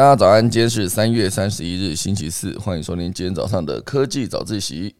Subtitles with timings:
[0.00, 4.96] 大家早安，今天是三月三十一日，星期四，欢迎收听今天早上的科技早自习。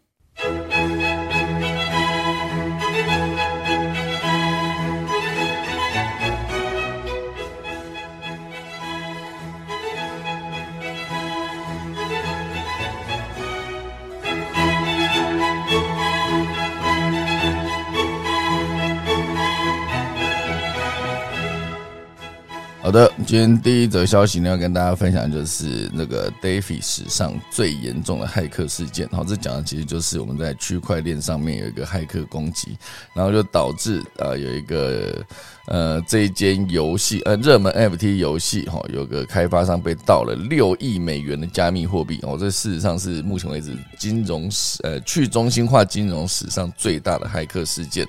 [22.91, 29.08] 好的，今天第一则消息呢，要跟大家分享就是那个 Davi 史上最严重的骇客事件。
[29.11, 32.77] 好，这讲的其实就是我们在区块链上面有一个骇客攻击，
[33.14, 35.25] 然后就导致呃有一个
[35.69, 42.19] 呃这一间游戏呃热门 FT 游戏哈，有个开发商被盗了六亿美元的加密货币。
[42.25, 48.05] 哦，这事实上是目前为止金融史呃去中心化金融史上最大的骇客事件。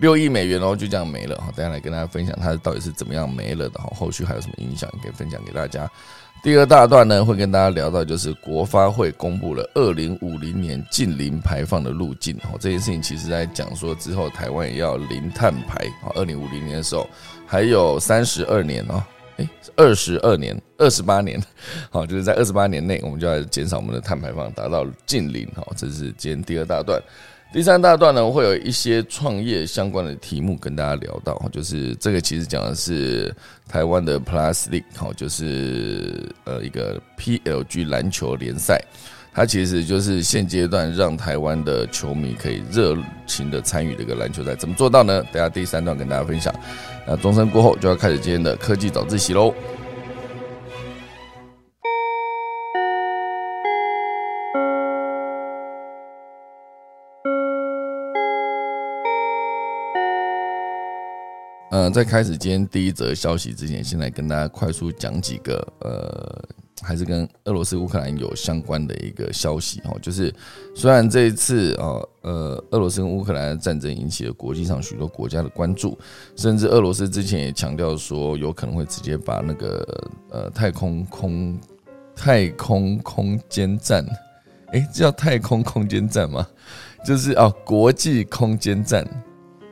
[0.00, 1.52] 六亿美元，然后就这样没了哈。
[1.54, 3.92] 等下来跟大家分享它到底是怎么样没了的哈。
[3.94, 5.88] 后续还有什么影响可以分享给大家？
[6.42, 12.52] 第二大段呢，会跟大家聊到就是国发会公布了二零五零年近零排放的路径哈。
[12.58, 16.08] 这件事情其实在讲说之后台湾也要零碳排啊。
[16.14, 17.06] 二零五零年的时候
[17.46, 19.04] 还有三十二年哦，
[19.36, 21.38] 诶，二十二年、二十八年，
[21.90, 25.70] 好，就是在二十八年内我们就要减少我们的碳排放，达到近零好。
[25.76, 26.98] 这是今天第二大段。
[27.52, 33.34] 第三大段呢，会有一些创业相关的题目跟大家聊到，就是这个其实讲的是
[33.68, 38.80] 台湾的 Plus League，好，就是呃一个 PLG 篮球联赛，
[39.34, 45.20] 它其实就是现阶段让台湾的球迷可以热情的参与这个篮球赛，怎么做到呢？
[45.32, 46.54] 等下第三段跟大家分享。
[47.04, 49.52] 那钟声过后就要开始今天的科技早自习喽。
[61.92, 66.42] 在开始今天第一则消息之前，先来跟大家快速讲几个呃，
[66.82, 69.98] 还是跟俄罗斯乌克兰有相关的一个消息哦。
[70.02, 70.32] 就是
[70.74, 75.98] 虽然这一次啊，呃，俄罗斯跟乌克兰的战争引起了国际上许多国家的关注，
[76.36, 81.58] 甚至俄罗斯之前也强调说，有可能会直接把那个呃太空空
[82.14, 84.04] 太空空间站，
[84.72, 86.46] 诶，这叫太空空间站吗？
[87.04, 89.06] 就是哦，国际空间站。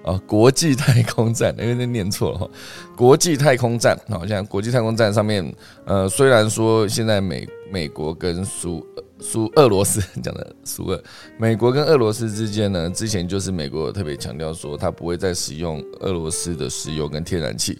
[0.09, 2.49] 啊，国际太空站，因为那念错了哈。
[2.97, 5.55] 国际太空站，好像国际太空站上面，
[5.85, 8.83] 呃，虽然说现在美美国跟苏
[9.21, 11.03] 苏俄罗斯讲的苏俄，
[11.37, 17.79] 美国跟俄罗斯之间呢，之前就是美国特别强调说，他不会再使用俄罗斯的石油跟天然气，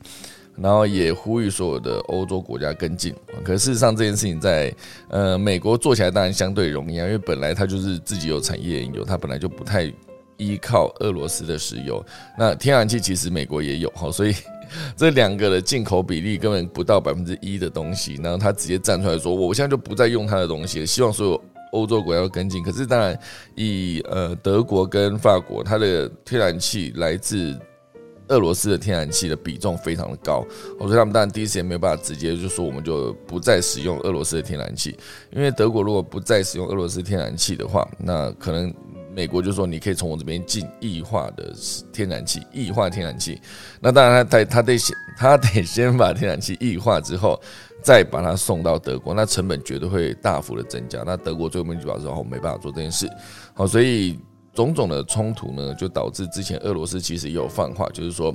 [0.55, 3.15] 然后也呼吁所有的欧洲国家跟进。
[3.43, 4.71] 可事实上，这件事情在
[5.09, 9.91] 呃美国做起来当然相对容易啊，因为本来他就是自己有产业有，他本来就不太。
[10.39, 12.05] 依靠俄罗斯的石油，
[12.39, 14.35] 那天然气其实美国也有哈，所以
[14.97, 22.63] 这两个的进口比例根本不到百分之一的东西，然后他直接站出来说，我现在就不再用他的东西，希望所有欧洲国家要跟进。
[22.63, 23.19] 可是当然，
[23.57, 27.59] 以呃德国跟法国，它的天然气来自
[28.29, 30.47] 俄罗斯的天然气的比重非常的高，
[30.79, 34.97] 所以他们当然第一时间没有办法直接就说我们就不再使用俄罗斯的天然气，
[35.33, 38.73] 因为德国如果不再使用俄罗斯天然气的话，那可能。
[39.15, 41.53] 美国就说你可以从我这边进异化的
[41.93, 43.41] 天然气，异化天然气。
[43.81, 47.41] 那当然，他他他得先他得先把天然气异化之后，
[47.83, 51.03] 再把它送到德国，那成本绝对会大幅的增加。
[51.05, 53.09] 那德国最后面就表示后没办法做这件事。
[53.55, 54.19] 好，所以
[54.55, 58.35] 种种的冲突呢，就导致之前俄罗斯其实也有放话，就是说。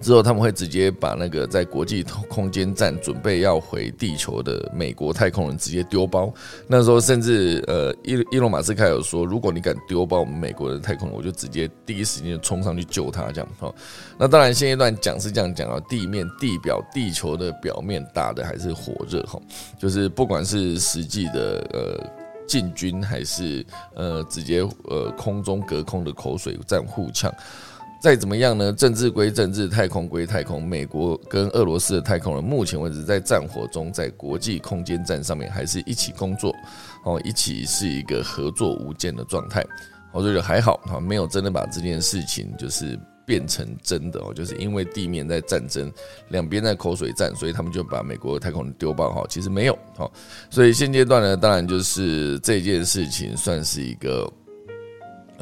[0.00, 6.32] 之后他们会直接把那个在国际空间站准备要回地球的美国太空人直接丢包。
[6.66, 13.32] 那时候甚至呃，伊伊隆马斯克有说，如果你敢丢包我们美国的太空人，我就直接第一时间冲上去救他。
[13.32, 13.74] 这样哈。
[14.18, 19.40] 那当然现阶段讲是这样讲啊，地面地表地球的表面打的还是火热哈，
[19.78, 22.06] 就是不管是实际的呃
[22.46, 23.64] 进军，还是
[23.94, 27.32] 呃直接呃空中隔空的口水战互呛。
[28.04, 28.70] 再怎么样呢？
[28.70, 30.62] 政治归政治，太空归太空。
[30.62, 36.54] 美国跟俄罗斯的太空人，目前为止在战火中，在国际空间站上面还是一起工作，
[37.06, 39.64] 哦，一起是一个合作无间的状态。
[40.12, 45.90] 我觉得还好，哈，没有真的把这件事情就是变成真的哦，就是因为地面在战争，
[46.28, 50.06] 两边在口水战，所以他们就把美国的太空人丢爆，哈，其实没有，哈，
[50.50, 54.30] 所以现阶段呢，当然就是这件事情算是一个。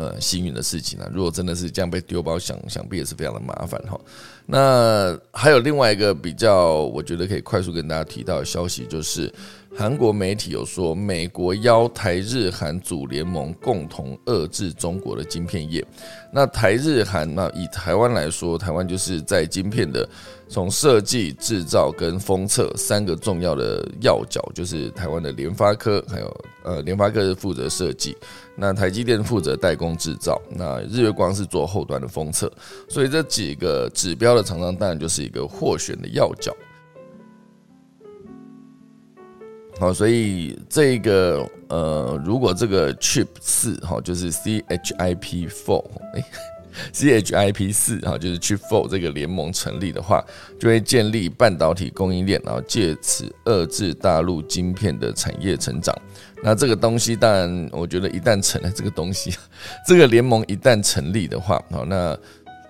[0.02, 3.96] 呃，幸运的事情啊，如果真的是这样被丢包，想想必也是非常的麻烦哈。
[4.44, 9.32] 那还有另外一个比较，我觉得可以快速跟大家提到的消息，就是
[9.76, 15.86] 韩国媒体有说，美国邀台日韩组联盟，共同遏制中国的晶片业。
[16.32, 20.08] 那台日韩，那以台湾来说，台湾就是在晶片的
[20.52, 28.14] 从设计、制造跟封测三个重要的要角，就是台湾的联发科，还有呃联发科是负责设计，
[28.54, 32.52] 那台积电负责代工制造，那日月光是做后端的封测，
[32.86, 36.54] 所以这几个指标的厂商，当然就是一个获选的要角。
[39.80, 45.82] 好，所以这个呃，如果这个 Chip 四哈，就是 CHIP Four，
[46.92, 50.24] ，CHIP 四哈，就是去 for 这个联盟成立的话，
[50.58, 55.96] 就会建立半导体供应链，然后借此遏制大陆晶片的产业成长。
[56.42, 59.34] 那这个东西，当然，我觉得一旦成了 这个东西，
[59.86, 62.18] 这个联盟一旦成立的话，好，那。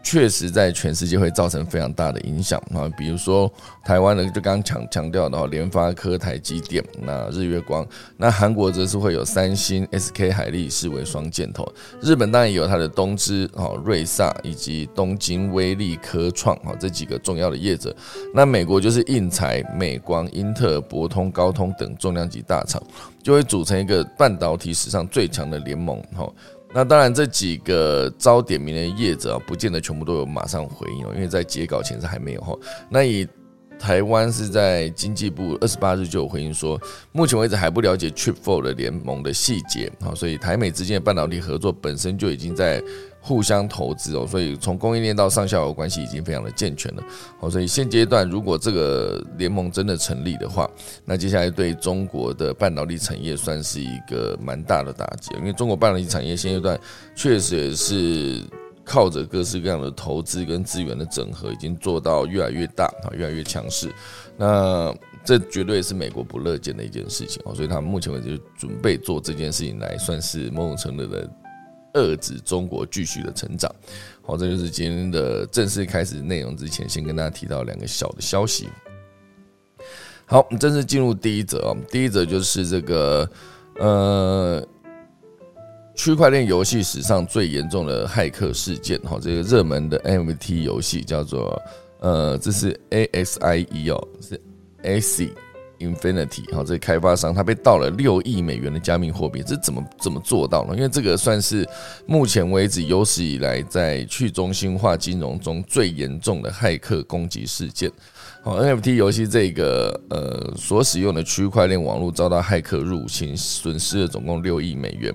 [0.02, 3.50] 确实在全世界会造成非常大的影响啊，比如说
[3.84, 11.66] 台湾的就刚刚强强调的联发科、台积电，那日月光，那韩国则是会有三星、SK 海力视为双箭头，
[12.00, 17.94] 日本当然也有它的东芝、哦瑞萨以及东京威力科创啊这几个重要的业者，
[18.34, 22.82] 那美国就是印材、美光、英特尔、博通、高通等重量级大厂，
[23.22, 26.28] 就会组成一个半导体史上最强的联盟哈。
[26.74, 32.56] 那当然，这几个遭点名的业者啊，不见得全部都有马上回应哦，因为在截稿前是还没有哈。
[32.88, 33.28] 那以
[33.78, 36.80] 台湾是在经济部二十八日就有回应说，
[37.12, 42.82] 目前为止还不了解 Trip Four 的联盟的细节啊，所以台美之间的半导体合作本身就已经在。
[43.24, 47.02] 互相投资哦，所以从供应链到上下游关系已经非常的健全了。
[47.38, 50.68] 哦，所以现阶段如果这个联盟真的成立的话，
[51.04, 56.76] 那接下来对中国的半导体产业算是一个蛮大的打击，因为中国半导体产业现阶段
[57.14, 58.42] 确实也是
[58.84, 63.88] 靠着各式各样的投资跟资源的整合，已经做到越来越大啊，越来越强势。
[64.36, 64.92] 那
[65.24, 71.30] 这绝对是美国不乐见的一件事情哦，所以他们目前为止准备做这件事情来算是某种程度的。
[71.94, 73.70] 遏制中国继续的成长，
[74.22, 78.68] 好，这就是今天的正式开始内容之前，先跟大家提到两个小的消息。
[80.24, 83.28] 好，我们正式进入第一则啊，第一则就是这个
[83.78, 84.66] 呃，
[85.94, 91.60] 区块链游戏史上最严重的骇客事件，哈，这个热门的 NFT 游戏叫做
[92.00, 94.40] 呃，这是 ASIE 哦，是
[94.82, 95.30] AC。
[95.82, 100.74] Infinity 哈，这开发商他被盗了六亿美元的加密货币，这怎么怎么做到呢？
[100.74, 101.68] 因为这个算是
[102.06, 107.90] 目前为止有史以来在去中心化金融中最严重的骇客攻击事件。
[108.42, 115.14] 好，NFT 游戏这个呃所使用的区块链网络遭到骇客入侵，损失了总共六亿美元。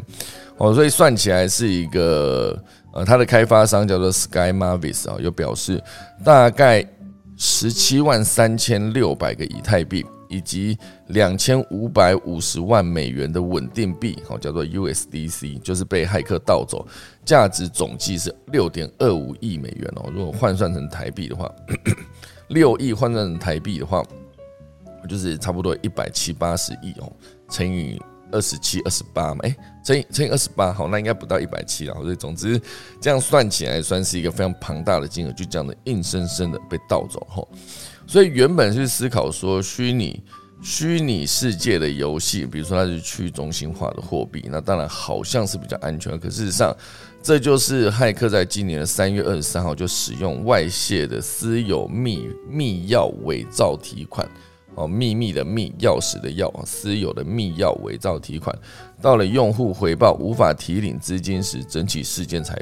[0.58, 2.58] 哦，所以算起来是一个
[2.94, 5.84] 呃，它的开发商叫做 Sky Mavis 啊，又表示
[6.24, 6.84] 大概
[7.36, 10.06] 十七万三千六百个以太币。
[10.30, 10.78] 以及
[11.08, 16.86] 两千五百五十万美元的稳定币，好叫做 USDC，就是被骇客盗走，
[17.26, 20.12] 价值总计是六点二五亿美元哦。
[20.14, 21.52] 如果换算成台币的话，
[22.50, 24.04] 六亿换算成台币的话，
[25.08, 27.12] 就是差不多一百七八十亿哦，
[27.50, 28.02] 乘以
[28.32, 31.98] 二十七、二十八嘛，哎，乘以乘以二十八，好，那应该不到一百七啊。
[32.02, 32.62] 所以总之
[33.00, 37.48] 这样算起来，算是一个非常庞大的金额，就这样的硬生生的被盗走后。
[38.08, 40.24] 所以原本是思考说，虚拟
[40.62, 46.18] 虚拟世界的游戏，比如说它是去中心化的货币，那当然好像是比较安全。
[46.18, 46.76] 可事实上，
[47.22, 54.28] 这就是骇客在今年的三月二十三号就使用外泄的私有密密钥伪造提款，
[54.76, 58.58] 哦，秘密的密钥匙的钥，私有的密钥伪造提款，
[59.02, 62.58] 到了用户回报无法提领资金时，整起事件才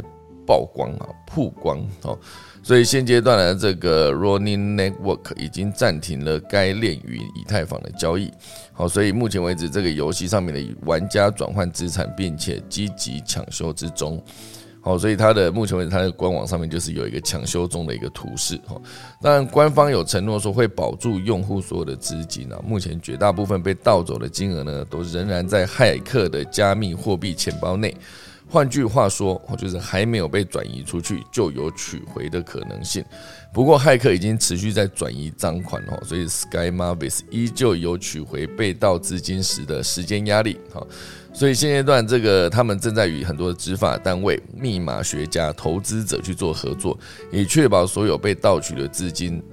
[0.45, 2.17] 曝光啊，曝光哦。
[2.63, 8.31] 所以现阶段的这个 Running Network 已经暂停了该链与以太坊的交易。
[8.73, 14.19] 好，所以目前为止，这个游戏上面的玩家转换资产，并且积极抢修之中。
[14.81, 18.59] 好，所以它的目前为止，它的官网上面就是有一个抢修中的一个图示。
[18.65, 18.75] 哈，
[19.21, 22.59] 当然官方有承诺说会保住用户所有的资金啊。
[22.65, 27.95] 目前绝大部分被盗走的金额呢，都仍然在骇客的加密货币钱包内。
[28.47, 33.03] 换句话说，就是还没有被转移出去，就有取回的可能性。
[33.53, 40.57] 不过，骇客已经持续在转移赃款哦，所以 Sky Mavis 依旧有取回被盗资金时的时间压力。
[40.73, 40.85] 哈，
[41.33, 46.97] 所以现阶段这个他们正在与很多的执法单位、密码学家、投资者去做合作，
[47.31, 49.43] 以确保所有被盗取的资金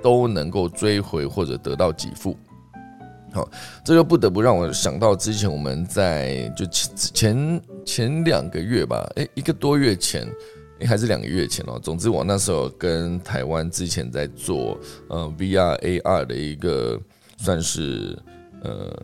[0.00, 2.38] 都能够追回或者得到给付。
[3.32, 3.48] 好，
[3.84, 10.26] 这就不得不让我想到之前我们在就前前前两个月吧，诶，一个多月前，
[10.80, 11.78] 诶，还是两个月前哦。
[11.82, 17.00] 总之，我那时候跟台湾之前在做呃 VR AR 的一个
[17.36, 18.18] 算是
[18.62, 18.94] 呃。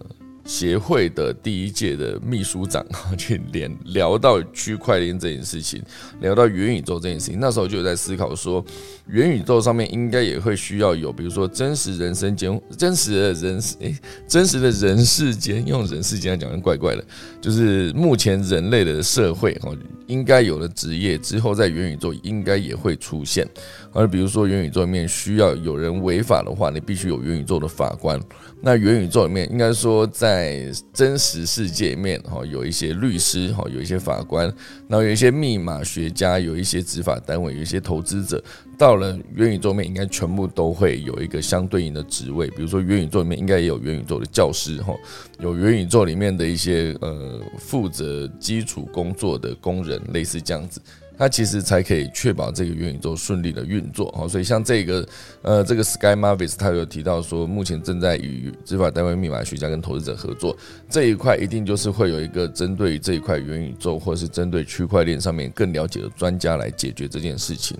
[0.44, 2.84] 协会的第一届的秘书长
[3.16, 5.82] 去连聊到区块链这件事情，
[6.20, 8.64] 聊到元宇宙这件事情，那时候就有在思考说，
[9.06, 13.96] 元宇宙上面应该也会需要有，比如说真实人生间、真实的人诶，
[14.28, 17.04] 真实的人世间，用人世间来讲怪怪的，
[17.40, 23.48] 就是目前人类的社会哦，应该有的职业之后在元宇宙应该也会出现，
[23.92, 28.20] 而比如说元宇宙里面需要有人违法的话，你必须有元宇宙的法官。
[28.66, 34.47] 那元宇宙里面应该说，在在真实世界里面，哈，有一些律师，哈，有一些法官，
[34.88, 38.43] 然后有一些密码学家，有一些执法单位，有一些投资者。
[38.76, 42.49] 到了元宇宙面，应该全部都会有一个相对应的职位。
[42.49, 44.93] 比如说，元宇宙里面应该也有元宇宙的教师，哈，
[45.38, 50.81] 有元宇宙里面的一些呃负责基础工作的工人，类似这样子。
[51.16, 55.09] 它其实才可以确保这个元宇宙顺利的运作好，所以像这个
[55.42, 60.56] 呃这个 Sky Mavis，他有提到说，目前正在与执法单位、密码学家跟投资者合作
[60.90, 67.76] 这一块，一定就是会有一个针对这一块元宇宙或是针对区块链上面更了解的专家来解决这件事情。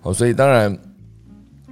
[0.00, 0.76] 好，所以当然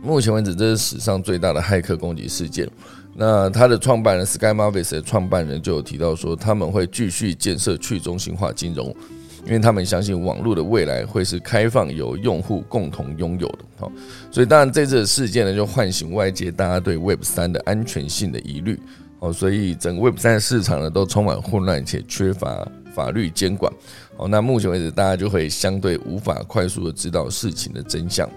[0.00, 2.66] 目前为止这是史上最大的骇客攻击事件。
[3.14, 8.96] 那他的创办人 Sky Mavis 的创办人就有提到说，他们会继续建设去中心化金融。
[9.44, 13.58] 因为他们相信网络的未来会是开放，由用户共同拥有的。
[13.76, 13.90] 好，
[14.30, 18.78] 所以当然这次的事件呢，就唤醒外界大家对 Web 三的安全性的疑虑。
[19.18, 23.72] 哦，所以整个 Web 三的市场呢，都充满混乱且缺乏法律监管。
[24.16, 28.28] 哦，那目前为止，大家就会相对无法快速的知道事情的真相。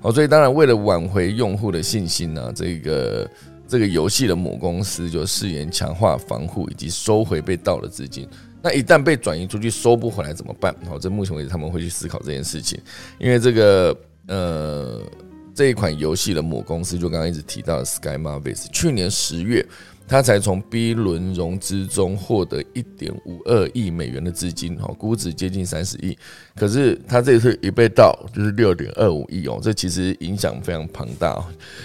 [0.00, 3.30] 好，所以当然为了挽回用户的信心呢，这个
[3.68, 8.26] 这个游戏的母公司就誓言强化防护以及收回被盗的资金。
[8.62, 10.74] 那一旦被转移出去收不回来怎么办？
[10.88, 12.78] 好，这目前为止他们会去思考这件事情，
[13.18, 13.96] 因为这个
[14.28, 15.00] 呃
[15.54, 19.64] 这一款游戏的母公司就刚刚一直提到的 Sky Marvis，去年十月。
[20.08, 26.18] 他才从 B 轮融资中获得一点五二亿美元的资金，哈，估值接近三十亿。
[26.56, 31.40] 可是他这次一被盗，就是六点二五亿哦，这其实影响非常庞大，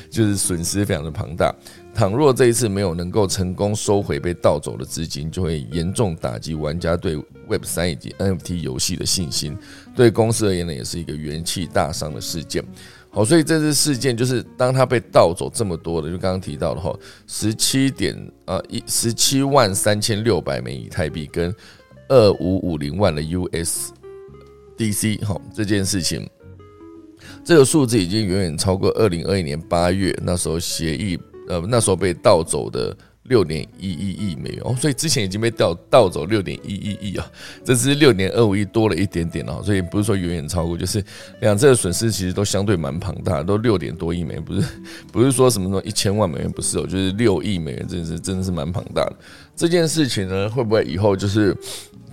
[0.10, 1.54] 就是损失非常的庞大。
[1.96, 7.16] 倘若这一次没有能够成功收回被盗走的资金，就会严重打击玩家对
[7.48, 9.58] Web 三以及 NFT 游戏的信心，
[9.96, 12.62] 对公司而言呢，也是一个元气大伤的事件。
[13.10, 16.94] 好，所以这次事件就是当他被盗走这么多的，就刚刚提到的哈，
[17.28, 21.56] 十七点啊一十七万三千六百枚以太币跟
[22.10, 23.94] 二五五零万的 USDC
[25.26, 26.30] 哈，这件事情，
[27.46, 32.96] 这个数字已经远远超过二零二一年八月那时候协议呃那时候被盗走的。
[33.28, 37.26] 六点一一亿美元哦，所以之前已经被盗盗走六点一一亿啊，
[37.64, 41.04] 这是六点二五亿多了一点点哦，所以不是说远远超过，就是
[41.42, 44.68] 两次的损失其实都相对蛮庞大，都六点多亿美元，不是
[45.12, 49.16] 不是说什么什么一千万美元，不是哦，就是六亿美元，真的是真的是蛮庞大的。
[49.56, 51.58] 这件事情呢，会不会以后就是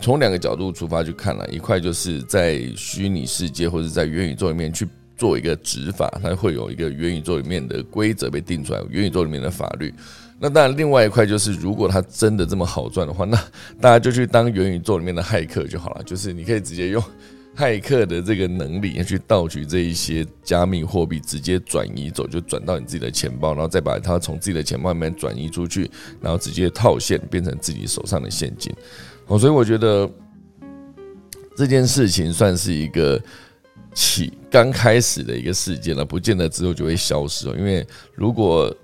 [0.01, 4.89] 从两个角度出发去看了，一块就是在虚拟世界或者在元宇宙里面去
[5.23, 9.95] 做一个执法，它会有一个元宇宙里面的规则被定出来，元宇宙里面的法律。
[10.41, 13.37] 那当然，另外一块就是，如果它真的这么好赚的话，那
[13.81, 16.03] 大家就去当元宇宙里面的骇客就好了。
[16.03, 17.01] 就是你可以直接用
[17.57, 25.89] 骇客的这个能力去盗取这一些加密货币，直接转移走，就转到你自己的钱包，然后再把它从自己的钱包里面转移出去，
[26.21, 28.75] 然后直接套现变成自己手上的现金。
[29.29, 30.11] 哦，所以我觉得
[31.57, 33.23] 这件事情算是一个
[33.95, 37.55] 起刚开始的一个事件了，不见得之后就会消失哦。
[37.59, 38.75] 因为如果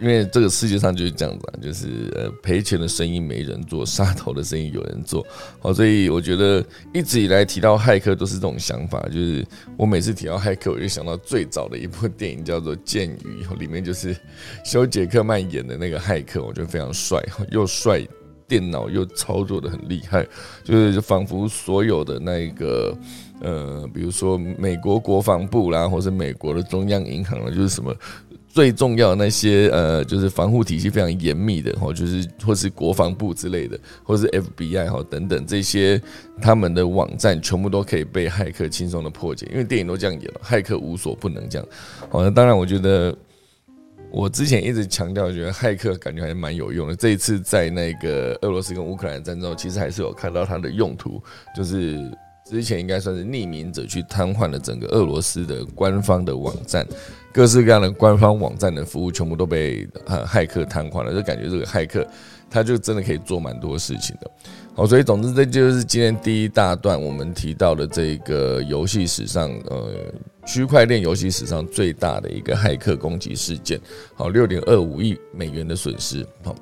[0.00, 5.26] 因为这个世界上就是这样子啊，就是呃赔钱的生意没人做，杀头的生意有人做。
[5.58, 9.46] 好，所以我觉得一直以来提到骇客都是这种想法，就是
[9.76, 14.16] 我每次提到骇客，我就想到最早的一部电影叫做《剑鱼》，里面就是
[14.64, 18.00] 休·杰克曼演的那个骇客，我觉得非常帅，又帅，
[18.50, 20.26] 电脑又操作的很厉害，
[20.64, 22.92] 就是仿佛所有的那个
[23.40, 27.94] 呃，比如说美国国防部啦，或是美国的中央银行啦，就是什么。
[28.52, 36.02] 最重要的那些呃，就是防护体系非常严密的哈，就是或是国防部之类的，或是 FBI 哈等等这些，
[36.42, 41.68] 他们的网站全部都可以被骇客轻松的破解，因为电影都这样演了，骇客无所不能这样。
[42.08, 43.16] 好，那当然，我觉得
[44.12, 46.96] 我之前一直强调，觉得骇客感觉还是蛮有用的。
[46.96, 51.22] 这一次在那个俄罗斯跟乌克兰战争，其实还是有看到它的用途，
[51.56, 51.98] 就是
[52.44, 56.86] 之前应该算是匿名者去瘫痪了整个俄罗斯的官方的网站。
[57.32, 62.04] 各式各样的官方网站的服务全部都被呃骇客瘫痪了，就感觉这个骇客
[62.50, 64.30] 他就真的可以做蛮多事情的。
[64.80, 69.90] 好，所以总之这就是今天第一大段我们提到的这个游戏史上呃
[70.46, 73.78] 区块链游戏史上最大的一个骇客攻击事件。
[74.14, 76.26] 好，六点二五亿美元的损失。
[76.42, 76.56] 好，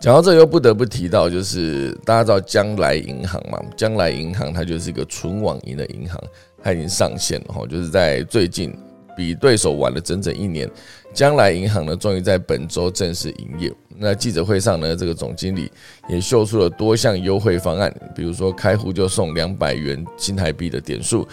[0.00, 6.16] 讲到这又不得不提到，就是大家知道将来银行嘛，将来银行它就是一个纯网银的银行，
[6.62, 8.72] 它已经上线了哈，就是在最近
[9.16, 10.70] 比对手晚了整整一年，
[11.12, 13.72] 将来银行呢终于在本周正式营业。
[13.96, 15.70] 那记者会上呢，这个总经理
[16.08, 21.26] 也秀出了多项优惠方案，比如说开户就送两百元新台币的点数。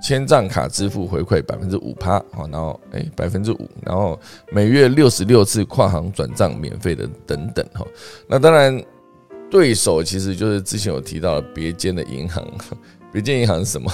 [0.00, 4.16] 千账卡支付回馈百分之五趴，好，然后哎百分之五，然后
[4.52, 7.84] 每月六十六次跨行转账免费的等等哈。
[8.28, 8.80] 那当然，
[9.50, 12.46] 对手其实就是之前有提到的别间的银行，
[13.10, 13.92] 别间银行是什么？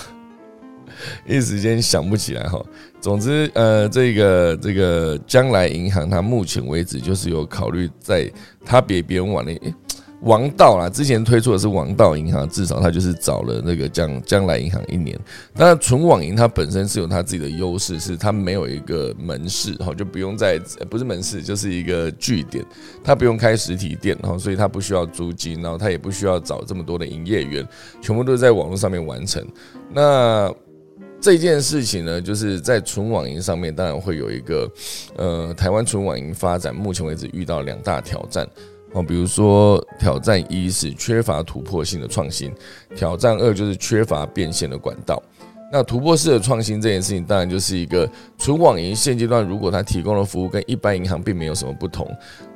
[1.26, 2.64] 一时间想不起来哈。
[3.00, 8.30] 总之，呃，这个这个将来银行，它目前为止就是有考虑在
[8.64, 9.60] 它比别人网内。
[10.22, 15.20] 王道啦，之前推出的是王道银行，至少它就是找了那个将将来银行一年。
[15.54, 20.58] 当然，纯网银它本身是有它自己的优势，是它没有一个门市，哈，就不用在
[20.88, 22.64] 不是门市，就是一个据点，
[23.02, 27.68] 它不用开实体店，哈，所以它不需要租金，然后它也不需要找这么多的营业员，
[28.00, 29.46] 全部都是在网络上面完成。
[29.92, 30.50] 那
[31.24, 34.70] 这件事情呢，就是在纯网银上面，当然会有一个，
[35.16, 38.46] 呃，台湾纯网银发展目前为止遇到两大挑战。
[38.92, 42.52] 哦，比如说挑战一是缺乏突破性的创新，
[42.94, 45.22] 挑战二就是缺乏变现的管道。
[45.72, 52.06] 那突破式的创新这件事情，当然就是一个纯网银现阶段如果它提供的服务跟一般银行并没有什么不同，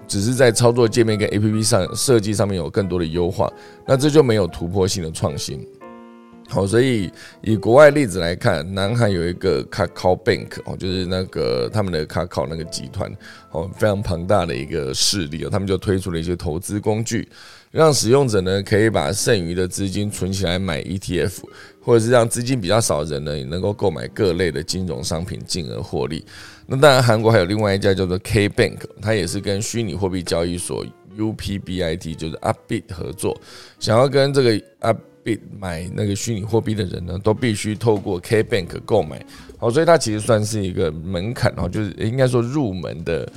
[0.07, 3.51] 只是在操作界面跟 APP 上设计上面有更多的优化，
[3.87, 5.67] 那这就没有突破性的创新。
[6.50, 7.12] 好，所以
[7.43, 13.14] 以国外例子来看，南韩有一个 Kakao Bank 哦，就是那个他们的 Kakao 那个集团
[13.50, 17.28] 哦，非常庞大的一个势力哦，他们就推出了一些投资工具，
[17.71, 21.43] 让使用者呢可以把剩余的资金存起来买 ETF，
[21.83, 26.25] 或者是让资金比较少的人呢也能够购买各类的金融商品进而获利。
[26.67, 30.83] 那当然，韩国还有另外一家叫做 K Bank，它也是跟虚拟货币交易所
[31.19, 33.38] UPBIT 就是 Upbit 合作，
[33.78, 34.99] 想要跟这个 Up
[35.58, 39.20] 买那个虚拟货币的人呢，都必须透过 K Bank 购买，
[39.56, 43.28] 好，所以它其实算是一个门槛哦，就是应该说入门的。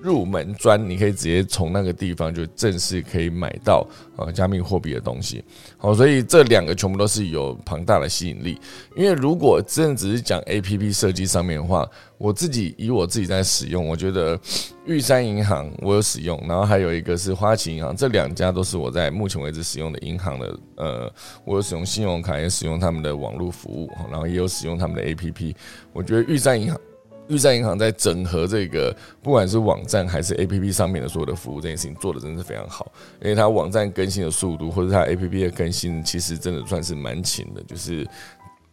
[0.00, 3.86] 入门砖，你可以直接从那个地方就正式可以买到
[4.16, 5.42] 呃加密货币的东西。
[5.76, 8.60] 好，所以这两个全部都是有庞大的吸引力。
[8.96, 14.38] 因为如果真的只是讲 A P P 设计上面的话，我自己以我自己在使用，我觉得
[14.86, 20.58] 玉山银行我有使用，然后还有一个是花旗银行，这两家都是我在目前为止使用的银行的。
[20.76, 21.12] 呃，
[21.44, 25.56] 我有使用信用卡，也使用他们的网络服务，然后也有使用他们的 A P P。
[25.92, 26.80] 我觉得玉山银行。
[27.28, 32.90] 玉山银行在整合这个，不管是网站还是 A P P 上面的所有的服务，这件事情做的真的是非常好。
[33.22, 38.06] 因为它网站更新的速度，或者它 A P P 的更新，其实真的算是蛮勤的，就是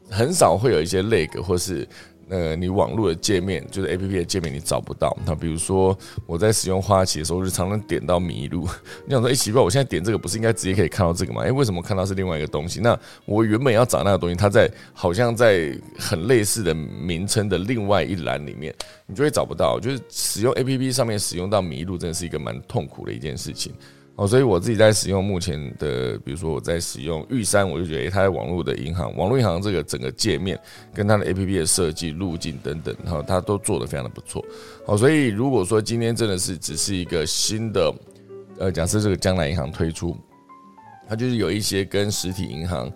[0.10, 1.88] 很少会有一些 lag 或是。
[2.28, 5.16] 呃，你网络的界面就是 A P P 的界面，你找不到。
[5.26, 8.68] 那比如说我在使用花旗的时候，就常常点到迷路。
[9.06, 11.44] 你想说，哎，奇怪，我现在点这个不是应该直接可以看到这个吗？
[11.44, 12.80] 哎，为什么看到是另外一个东西？
[12.82, 18.74] 那我原本要找那个东西，它在好像在很类似的名称的另外一栏里面，
[19.06, 19.80] 你就会找不到。
[19.80, 23.72] 就是使用 A P P 上面使用到迷路，真的是一个蛮痛苦的一件事情。
[24.18, 30.58] 哦，所以我自己在使用目前的，比如说我在使用玉山，我就觉得它在网络的银行，网络银行这个整个界面
[30.94, 34.42] 跟它的 A P P 的设计路径等等，哈，它都做得非常的不错。
[34.86, 37.94] 好，所以如果说今天真的是只是一个新的，
[38.58, 40.16] 呃，假设这个将来银行推出，
[41.10, 42.90] 它就是有一些跟实体银行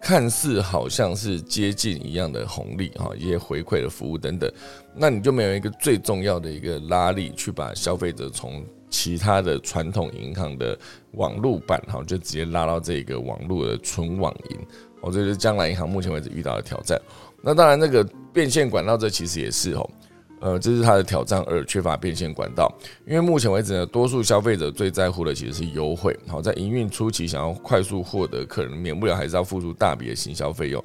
[0.00, 4.50] 看似好像是接近一样的红利，哈，一些回馈的服务等等，
[4.96, 8.64] 那你就没有一个最重要的一个拉力去把消费者从。
[8.92, 10.78] 其他的传统银行的
[11.12, 14.56] 网络版，哈，就直接拉到这个网络的纯网银，
[15.00, 17.00] 哦，这是将来银行目前为止遇到的挑战。
[17.42, 19.90] 那当然，那个变现管道，这其实也是哦，
[20.40, 22.72] 呃，这是它的挑战二，缺乏变现管道。
[23.06, 30.84] 因为目前为止呢，多数消费者最在乎的其实是优惠，好，在营运初期想要快速获得客人，免不了还是要付出大笔的行销费用。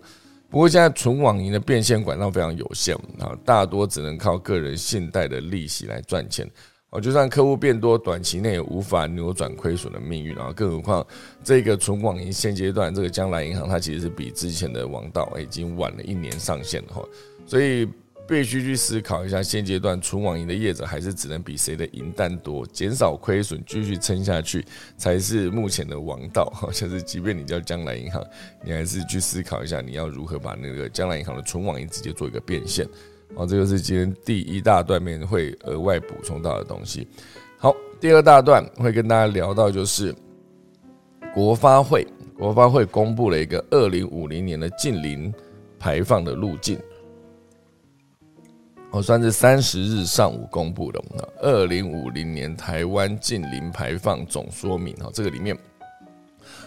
[0.50, 6.50] 不过现在纯网银的变现管道非常有限，啊，大多只能靠个人信贷的利息来赚钱。
[6.90, 10.54] 哦，就算客户变多，短期内也无法扭转亏损的命运啊！
[10.56, 11.06] 更何况
[11.44, 17.04] 这个存网银现阶段，这个将来银行它其实是比之前的王道已经晚了一年上线了哈，
[17.46, 17.86] 所以
[18.26, 24.66] 必须去思考一下，现阶段存网银的业者还是只能比谁的银单多，减少亏损，继续撑下去
[24.98, 26.50] 才是目前的王道。
[26.72, 28.26] 就是即便你叫将来银行，
[28.64, 32.88] 你还是去思考一下，你要如何把那个将来银行的存网银直接做一个变现。
[33.36, 37.08] 哦，这个是今天第一大段面会额外补充到的东西。
[37.58, 40.14] 好，第二大段会跟大家聊到，就是
[41.34, 42.06] 国发会，
[42.38, 45.34] 国发会公布了一个二零五零年的近零
[45.78, 46.80] 排放的路径。
[48.90, 51.04] 我算是三十日上午公布的，
[51.42, 55.56] 二零五零年台湾近零排放总说明哈，这个里面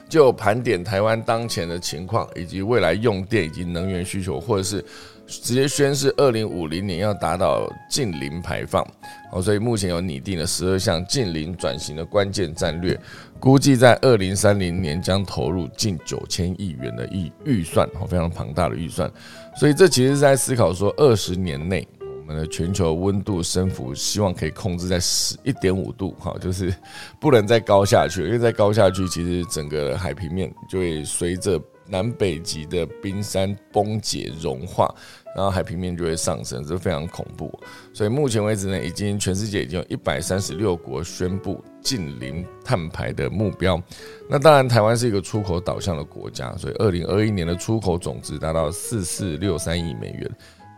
[0.08, 4.84] 就盘点台湾当前的情况，以及未来用电以及能源需求，或者是
[5.30, 8.84] 直接宣示二零五零年要达到近零排放
[9.32, 12.98] 哦，所以目前有拟定了十二项近零转型的关键战略，
[13.38, 19.10] 估计在二零三零年将投入近九千亿元的预预算哦，非常庞大的预算，
[19.56, 22.30] 所以这其实是在思考说二十年内我们。
[22.30, 26.72] 的全球温度升幅，希望可以控制在十一点五度，哈，就是
[27.20, 31.60] 不能再高下去，因为再高下去，其实整个海平面就会随着
[31.90, 34.94] 南北极的冰山崩解融化，
[35.34, 37.52] 然后海平面就会上升，这非常恐怖。
[37.92, 43.82] 所以目前为止呢，已经全世界已经有一百三十六国宣布近零碳排的目标。
[44.28, 50.30] 那当然，台湾是一个出口导向的国家，所以二零二一年的出口总值达到四四六三亿美元。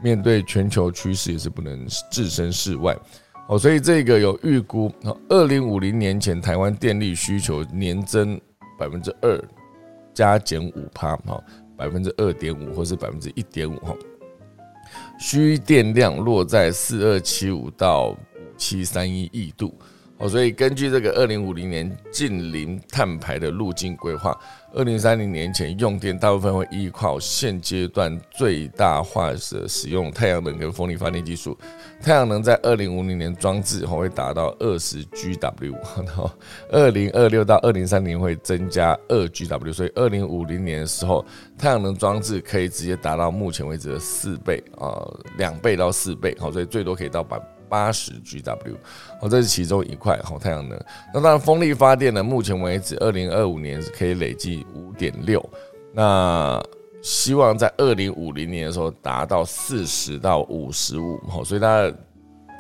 [0.03, 2.93] 面对全球趋势也是不能置身事外，
[3.47, 4.93] 哦，所以这个有预估，
[5.29, 8.41] 二零五零年前台湾电力需求年增
[8.77, 9.41] 百分之二
[10.15, 11.43] 加减五帕，哈，
[11.77, 13.97] 百分之二点五或是百分之一点五，哈，
[15.19, 18.17] 需电量落在四二七五到五
[18.57, 19.75] 七三一亿度。
[20.23, 24.39] 哦，所以根据这个二零五零年近零碳排的路径规划，
[24.73, 31.59] 二零三零年前用电大部分会依靠现阶段最大化的使用太阳能跟风力发电技术。
[32.01, 36.31] 太阳能在二零五零年装置后会达到二十 GW，然后
[36.71, 41.27] 二零二六到二零三零会增加二 GW，所以二零五零年的时候，
[41.59, 45.03] 太阳能装置可以直接达到目前为止的四倍啊，
[45.37, 47.41] 两倍到四倍，好，所以最多可以到百。
[47.73, 48.77] 八十 GW，
[49.23, 50.79] 哦，这是其中一块好太阳能。
[51.15, 55.43] 那当然，风力发电呢，目前为止，二零二五年是可以累计五点六。
[55.95, 56.63] 那
[57.01, 61.95] 希望在二零五零年的时候达到四十到五十五，哦，所以它的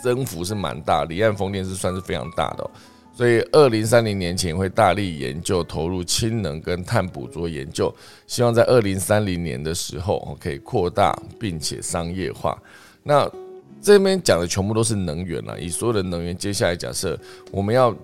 [0.03, 1.05] 增幅是蛮大。
[1.05, 2.71] 离岸风电是算是非常大的，
[3.13, 7.95] 所以二零三零年前会大力研究投入氢能跟碳捕捉研究，
[8.27, 12.59] 希望在二零三零年的时候可以扩大并且商业化。
[13.03, 13.31] 那
[13.83, 17.19] 这边讲的全部都是能源了，以所有的能源，接下来假设
[17.51, 17.95] 我们要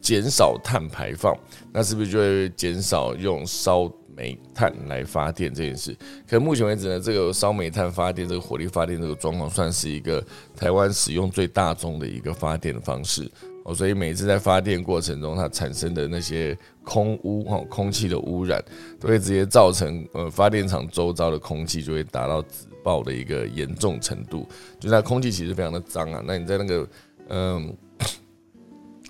[0.00, 1.36] 减少碳排放，
[1.72, 5.94] 那是不是就会减少用烧煤炭来发电这件事？
[6.26, 10.24] 可目前为止呢，这个烧煤炭发电、这个火力发电这个状况，算是一个
[10.56, 13.30] 台湾使用最大众的一个发电的方式
[13.64, 13.74] 哦。
[13.74, 18.62] 所以每次在发电过程中，它产生的那些空污哈，空气的污染，
[18.98, 22.44] 都会直接造成呃发电厂周遭的空气就会达到。
[22.82, 26.22] 爆的一个严重程度，就它空气其实非常的脏啊。
[26.26, 26.88] 那你在那个，
[27.28, 27.76] 嗯，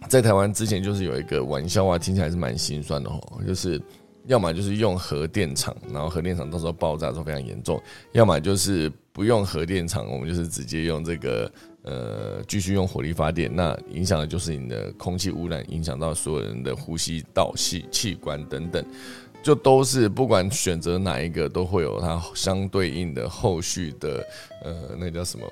[0.09, 3.81] 在台湾之前就是有一个玩笑话，听起来是蛮心酸的哦，就是
[4.27, 7.79] 要么就是用核电厂，然后核电厂到时候爆炸的时候非常严重；
[8.11, 11.49] 要么就是不用核电厂，我们就是直接用这个
[11.83, 18.85] 呃继续用火力发电，那影响的就是你的空气污染，影响到所有人的呼吸道系器官等等。
[19.43, 24.23] 就都是不管选择哪一个，都会有它相对应的后续的
[24.63, 25.47] 呃，那叫什么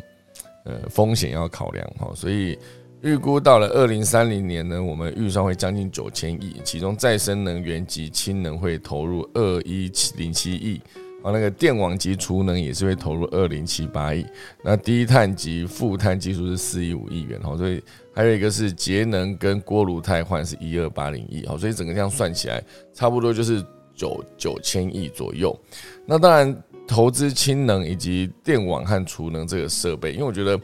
[0.65, 2.13] 呃风险要考量哈。
[2.15, 2.59] 所以
[3.01, 10.79] 预估到了二零三零年呢，我们预算会将近九千亿，其中再生能源及氢能会投入二一七零七亿，
[11.23, 14.25] 啊，那个电网及储能也是会投入二零七八亿。
[14.63, 17.83] 那低碳及负碳技术是四亿五亿元哈，所以
[18.15, 23.65] 还有一个是节能跟锅炉汰换是一二八零亿哈，所以整个这样算起来，差不多就是。
[23.99, 25.59] 九九千亿左右，
[26.07, 30.57] 那当然投资氢能以及电网和储能这个设备，因为我觉得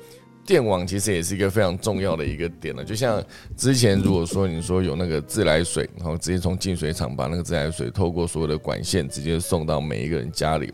[0.47, 2.85] 电网其实也是一个非常重要的一个点了。
[2.85, 3.23] 就像
[3.57, 10.73] 之前如果说你说有那个自来水，然后直接从净水厂把那个自来水透过所有的管线直接送到每一个人家里。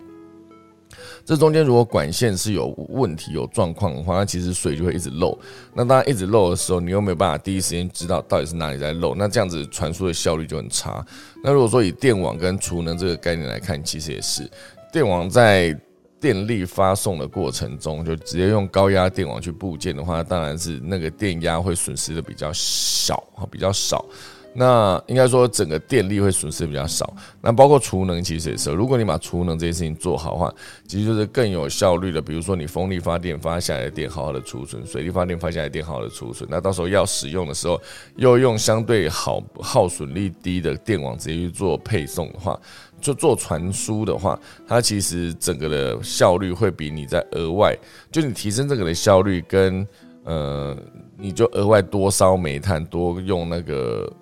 [1.24, 5.38] 这中间如果管线是有问题、有状况的话，那其实水就会一直漏。
[5.72, 11.04] 那当然一直漏的时候，你又没有办法第一时间知道到底是哪里在漏，那这样子传输的效率就很差。
[11.44, 14.50] 那如果说以电网跟储能这个概念来看，其实也是
[14.92, 15.78] 电网在
[16.20, 24.04] 电力发送的过程中，就直接用高压电网去部件的话，当然是那个电压会损失的比较小比较少。
[24.52, 28.72] 那应该说整个电力会损失比较少，那包括储能其实也是。
[28.72, 30.52] 如果你把储能这些事情做好的话，
[30.88, 32.20] 其实就是更有效率的。
[32.20, 37.80] 比如说你风力发电发下来的电好好的储存，水力发电发下来的电好好的储存，那到时候要使用的时候，
[38.16, 42.58] 又用相对好耗损率低的电网直接去做配送的话，
[43.00, 44.36] 就做传输的话，
[44.66, 47.72] 它其实整个的效率会比你在额外，
[48.10, 49.86] 就你提升这个的效率跟
[50.24, 50.76] 呃，
[51.16, 54.12] 你就额外多烧煤炭，多用那个。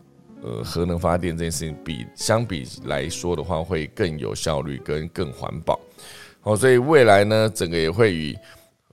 [0.42, 5.79] 呃，核能发电这件事情比相比来说的话，会更有效率跟更环保。
[6.40, 8.37] 好，所以未来呢，整个也会以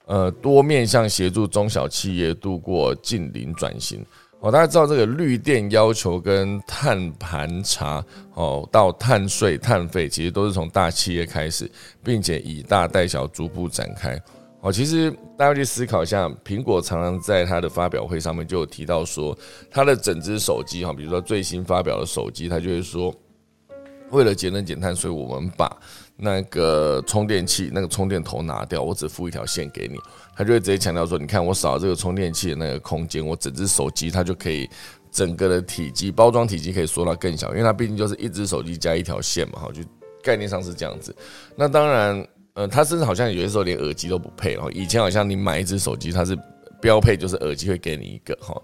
[0.06, 4.04] 呃多面向协助中小企业度过近零转型。
[4.40, 8.04] 哦，大家知道这个绿电要求跟碳盘查
[8.34, 11.70] 哦，到碳税、碳费，其实都是从大企业开始，
[12.04, 14.20] 并且以大带小逐步展开。
[14.66, 19.38] 哦，其实大家去思考一下，苹果常常在它的发表会上面就有提到说，
[19.70, 23.14] 它的整只手机哈，比如说最新发表的手机，它就会说，
[24.10, 25.72] 为了节能减碳，所以我们把
[26.18, 30.00] 那个充电器那个充电头拿掉，我只付一条线给你。
[30.36, 34.68] 他就会直接强调说，你看我少了这个充电器的那个空间，我整只手机它就可以
[35.12, 39.84] 整个的体积包装体积可以缩到更小，因为它毕竟就是一只手机加一条线嘛，哈，就
[40.24, 41.16] 概念上是这样子。
[41.56, 42.28] 那当然。
[42.56, 44.72] 呃，他甚至好像有些时候连耳机都不配哦。
[44.74, 46.38] 以前好像你买一只手机，它是
[46.82, 48.56] 标配就是耳机会给你一个哈。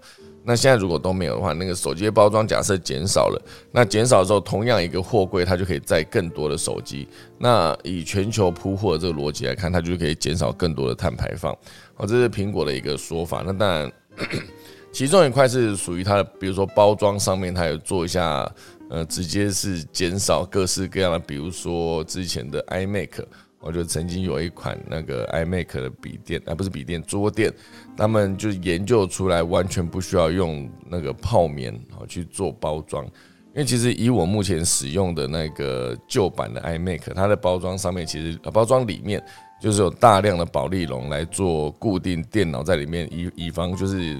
[0.44, 7.06] 那现在如果都没有的话，那个手机的包装假设减少了，那减少之后，同样一个货柜它就可以载更多的手机。
[7.38, 11.52] 那以全球铺货的这个逻辑来看，它就可以减少更多的碳排放。
[11.96, 13.42] 哦，这是苹果的一个说法。
[13.44, 13.92] 那当然，
[14.90, 18.50] 其中一块是属于它的，比如说包装上面，它有做一下，
[18.88, 23.22] 呃，直接是减少各式各样的，比如说之前的 iMac。
[23.62, 27.50] 我就曾经有一款那个 iMac 的笔电，啊，不是笔电，桌垫，
[27.96, 33.10] 他们就研究出来完全不需要用那个泡棉啊去做包装，因
[33.54, 39.24] 为其实以我目前使用的那个旧版的 iMac，它的包装上面其实包装里面
[39.60, 44.18] 就是有大量的保利龙来做固定电脑在里面，以以防就是。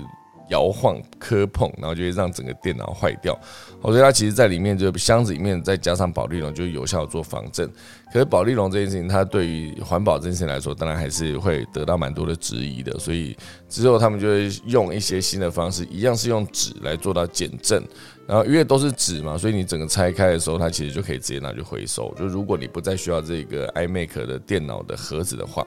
[0.49, 3.39] 摇晃、磕碰，然后就会让整个电脑坏掉。
[3.83, 7.69] 所以它其实在里面就箱子里面再加上保利龙，就有效做防震。
[8.13, 12.99] 可是保利龙这件事情，它对于环保这件事情来说，当然还是会得到蛮多的质疑的。
[12.99, 13.37] 所以
[13.69, 17.83] 之后他们就会用一些新的方式，一样是用纸来做到减震。
[18.27, 22.15] 然后因为都是纸嘛，所以你整个拆开的时候，它其实就可以直接拿去回收。
[22.17, 25.67] 就如果你不再需要这个 iMac 的电脑的盒子的话。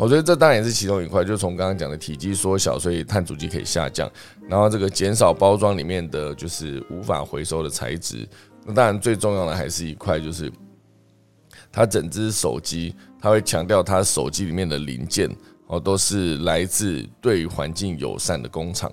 [0.00, 4.10] 我觉得这当然也是其中一块，就从刚刚讲的体积缩小，所以碳足迹可以下降，
[4.48, 8.26] 然后这个减少包装里面的就是无法回收的材质。
[8.64, 10.50] 那当然最重要的还是一块，就是
[11.70, 15.28] 它整只手机，它会强调它手机里面的零件
[15.66, 18.90] 哦都是来自对环境友善的工厂。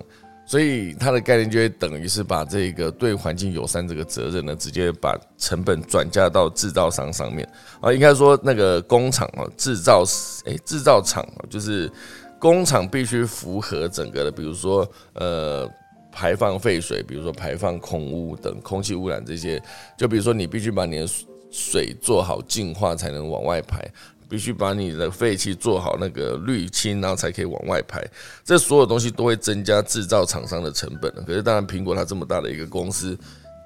[0.48, 7.46] 所以它的概念就会等于是把这个对环境友善这个责任呢，直接把成本转嫁到制造商上面
[7.82, 10.02] 啊，应该说那个工厂哦，制造
[10.46, 11.92] 诶，制造厂就是
[12.38, 15.68] 工厂必须符合整个的，比如说呃
[16.10, 19.62] 排放废水，比如说排放空污等空气污染这些，
[19.98, 21.06] 就比如说你必须把你的
[21.50, 23.86] 水做好净化才能往外排。
[24.28, 28.04] 必须把你的废气做好那个滤清，然后才可以往外排。
[28.44, 33.18] 这所有东西都会增加制造厂商的成本可是当然，苹果它这么大的一个公司，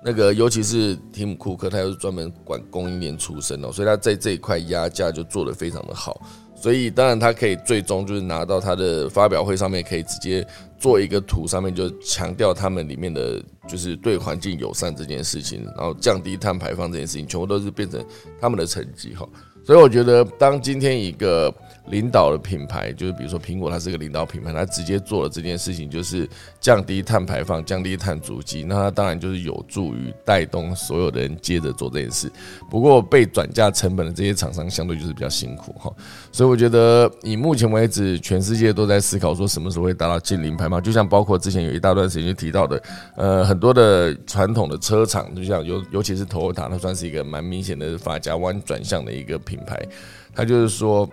[0.04, 6.20] 那个尤其是提姆库克，他又是专门管供应链出身的，所以他在这一块压价就做得非常的好。
[6.54, 10.46] 所以当然，他可以最终就是拿到他的发表会上面，可以直接
[10.78, 18.04] 做一个图，上面就强调他们里面的就是对环境友善这件事情，然后降低碳排放这件事情，全部都是变成
[18.40, 19.28] 他们的成绩哈。
[19.64, 21.52] 所以我觉得，当今天一个
[21.88, 26.28] 领导的品牌，就是比如说苹果，它是个领导品牌，它直接做了这件事情，就是
[26.60, 32.30] 降低碳排放、降低碳足迹，那它当然就是有助于带动所有的人接着做这件事。
[32.68, 35.92] 不过被转嫁成本的这些厂商，相对就是比较辛苦哈。
[36.32, 42.82] 所以我觉得，以目前为止，全世界都在思考说什么时候会达到近零排放，就像包括之前有一大段时间就提到的，
[43.16, 49.38] 呃，很多的传统的车厂，就像尤尤其是 Toyota，它算是一个蛮明显的发夹弯转向的一个。
[49.52, 49.86] 品牌，
[50.34, 51.06] 他就是说，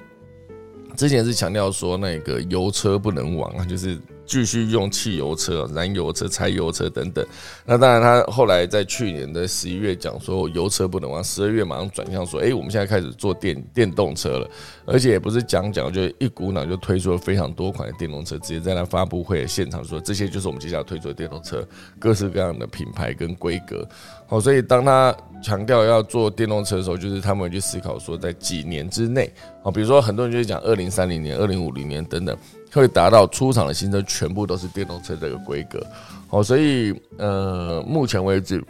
[0.95, 3.99] 之前是强调说那个油车不能亡啊，就是。
[4.29, 7.25] 继续用汽油车、燃油车、柴油车等等。
[7.65, 14.47] 那当然，他后来在去年的十一月讲说油车不能玩，十二月马上转向说，哎，我们现在开始做电电动车了，
[14.85, 23.83] 而且也不是讲讲，就一股脑就推出了非常多款的电动车，直接在那发布会现场说，这些就是我们接下来推出的电动车，各式各样的品牌跟规格。
[24.27, 29.31] 好，所以当他强调要做电动车的时候，就是他们去思考说，在几年之内，
[29.63, 32.37] 啊，比如说很多人就是讲二零三零年、二零五零年等等。
[32.71, 35.83] 会达到出厂的新车全部都是电动车这个规格，
[36.27, 38.63] 好，所以呃，目前为止，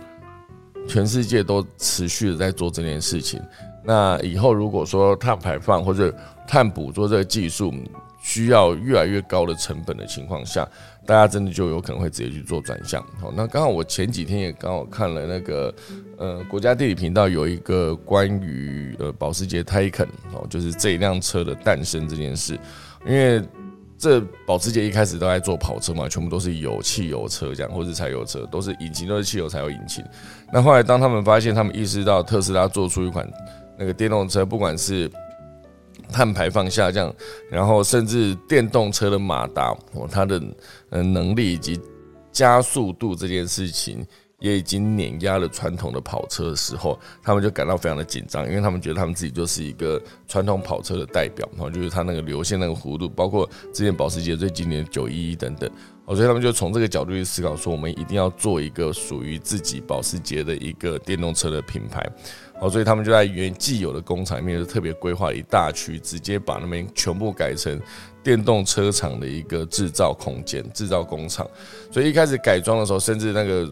[0.88, 3.42] 全世界都持续的在做这件事情。
[3.84, 6.14] 那以后如果说碳排放或者
[6.48, 7.74] 碳捕捉这个技术
[8.22, 10.66] 需要越来越高的成本的情况下，
[11.06, 13.04] 大家真的就有可能会直接去做转向。
[13.20, 15.74] 好，那刚好我前几天也刚好看了那个
[16.18, 22.58] 呃国家地理频道有一个关于呃保时捷 Taycan 哦，就是这一辆车的诞生这件事，
[23.06, 23.44] 因为。
[24.00, 30.02] 这保时捷一开始都在做跑车嘛，全部都是有汽油车这样，或是柴油车，都是引擎都是汽油柴油引擎。
[30.54, 33.30] 那后来当他们发现，他们意识到特斯拉做出一款
[33.78, 35.12] 那个电动车，不管是
[36.10, 37.14] 碳排放下降，
[37.52, 39.78] 然后甚至电动车的马达，
[40.10, 40.42] 它的
[40.92, 41.78] 呃能力以及
[42.32, 44.06] 加速度这件事情。
[44.40, 55.70] 也已经碾压了传统的跑车的时候，他们就感到非常的紧张，因为他们觉得他们自己就是一个传统跑车的代表，然后就是他那个流线那个弧度，包括之前保时捷最经典的九一一等等，
[56.06, 62.02] 哦所以他们就从这个角度去思考，说我们一定要做一个属于自己保时捷的一个电动车的品牌，
[62.62, 67.78] 哦，所以他们就在原既有的工厂里面就特别规划一大区，直接把那边全部改成
[68.24, 71.46] 电动车厂的一个制造空间、制造工厂，
[71.92, 73.70] 所以一开始改装的时候，甚至那个。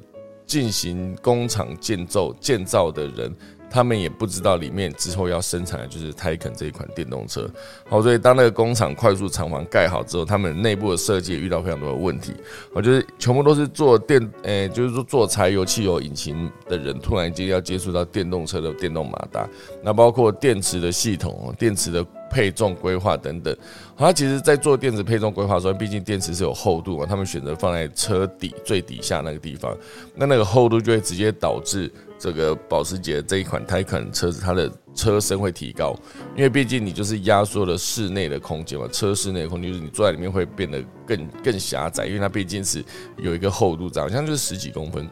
[0.48, 3.32] 进行工厂建造建造的人，
[3.70, 7.50] 他们也不知道里面之后要生产的就是泰肯这一款电动车。
[7.90, 12.34] 好，所以当那个工厂快速厂房盖好之后，他们内部的设计遇到非常多的问题。
[12.74, 19.48] 我觉得全部都是做电，诶，就是说做柴油汽油引擎的人，突然间要接触到电动车的电动马达，
[19.84, 22.06] 那包括电池的系统，电池的。
[22.30, 23.56] 配重规划等等，
[23.98, 29.74] 它其实，在做电池配重规划的时候，毕竟电池是有厚度嘛，他们选择放在车底最底下那个地方，
[30.14, 35.96] 那那个厚度就会直接导致这个保时捷这一款 Taycan 车子它的车身会提高，
[36.36, 42.84] 因为毕竟你就是压缩了室内的空间嘛，车室内的空间就是你坐在里面会变得更更狭窄，因为它毕竟是
[43.18, 45.08] 有一个厚度，好像就是十几公分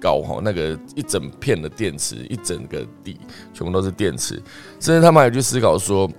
[0.00, 3.18] 高哈，那个一整片的电池，一整个底
[3.52, 4.34] 全部都是电池，
[4.78, 6.10] 甚至他们还去思考说。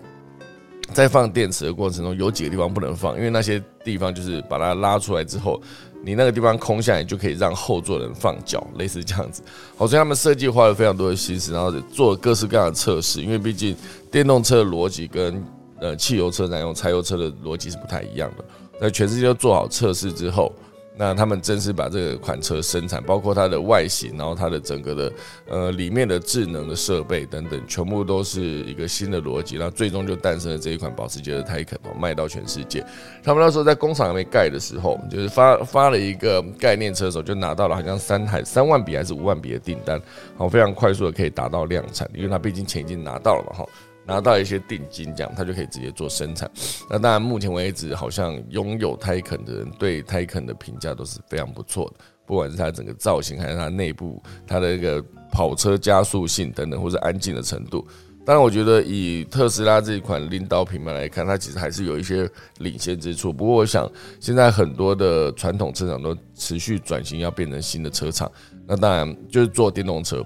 [0.94, 5.62] 在放电池的过程中，有几个地方不能放，因为那些地方就是把它拉出来之后，
[6.04, 9.42] 你那个地方空下来，就可以让后座人放脚，类似这样子。
[9.78, 13.76] 好，所以他们设计花了非常多的心思，然后做各式各样的测试，因为毕竟
[14.12, 15.44] 电动车的逻辑跟
[15.80, 18.44] 呃汽油车、燃油柴油车的逻辑是不太一样的。
[18.80, 20.52] 在全世界都做好测试之后。
[20.96, 25.14] 那他们正式把这个款车生产，包括它的外形，然后它的整个的
[25.48, 32.86] 呃里面的智能的设备等等，全部都是一个新的逻辑，那最终就诞生了这一款保时捷的 Taycan，卖到全世界。
[33.24, 40.00] 他们那时候在工厂还没盖的时候，就是发发了一个概念车的时候，就拿到了好像三台三万笔还是五万笔的订单，
[40.38, 43.66] 好，非常快速的可以达到量产，因为它毕竟钱已经拿到了嘛，哈。
[44.06, 46.50] 拿到一些定金，这样他就可以直接做生产。
[46.90, 57.86] 那当然，目前为止，好像拥有泰肯的人对泰肯的评价都是非常不错的，不管是它整个造型，还是它内部它的一个跑车加速性等等，或者安静的程度。
[58.24, 63.32] 当然，我觉得以特斯拉这一款领导品牌来看，它其实还是有一些领先之处。
[63.34, 68.32] 不过，我想现在很多的传统车厂都持续转型，要变成新的车厂。
[68.68, 70.24] 那当然就是做电动车。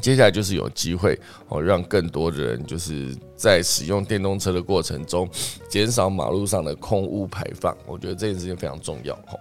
[0.00, 5.28] 接下来就是有机会哦，让更多的人就是在使用电动车的过程中，
[5.68, 7.76] 减少马路上的空污排放。
[7.86, 9.14] 我觉得这件事情非常重要。
[9.26, 9.38] 哈，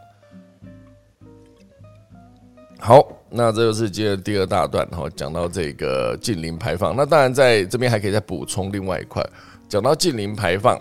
[2.80, 6.96] 好，那这就是今天第二大段哈，讲到这个近零排放。
[6.96, 9.22] 那当然在这边还可以再补充另外一块，
[9.68, 10.80] 讲到近零排放。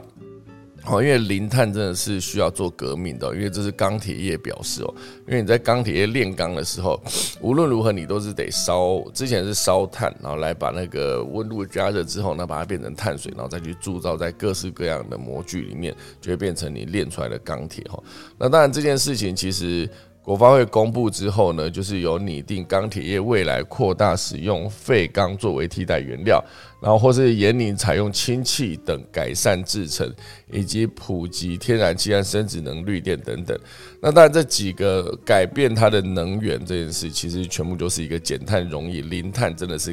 [0.84, 4.92] 哦，因为零碳真的是需要做革命的，因为这是钢铁业表示哦。
[5.28, 7.00] 因为你在钢铁业炼钢的时候，
[7.40, 18.02] 无论如何你都是得烧，之前是烧碳，然后来把那个温度加热之后，呢把它变成碳水，然后再去铸造在各式各样的模具里面，就会变成你炼出来的钢铁哈。
[18.36, 19.88] 那当然这件事情其实。
[20.24, 26.42] 国发会公布之后呢，就是有拟定钢铁业未来扩大使用废钢作为替代原料，
[26.80, 30.08] 然后或是严拟采用氢气等改善制成，
[30.52, 33.58] 以及普及天然气和生殖能绿电等等。
[34.00, 39.92] 那当然这几个改变它的能源这件事，其实全部都是一个减碳容易、零碳真的是。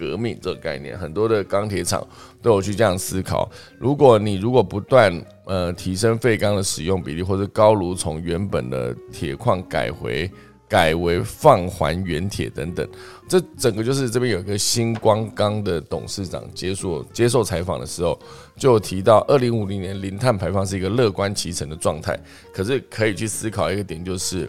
[0.00, 2.02] 革命这个概念，很多的钢铁厂
[2.40, 3.46] 都有去这样思考。
[3.78, 5.12] 如果你如果不断
[5.44, 10.30] 呃提升废钢的使用比例，或者高炉从原本的铁矿改回
[10.66, 12.88] 改为放还原铁等等，
[13.28, 18.18] 这整个就是这边有一个星光钢的董事长接受接受采访的时候，
[18.56, 22.18] 就提到二零五零年零碳排放是一个乐观其成的状态。
[22.54, 24.48] 可是可以去思考一个点，就是。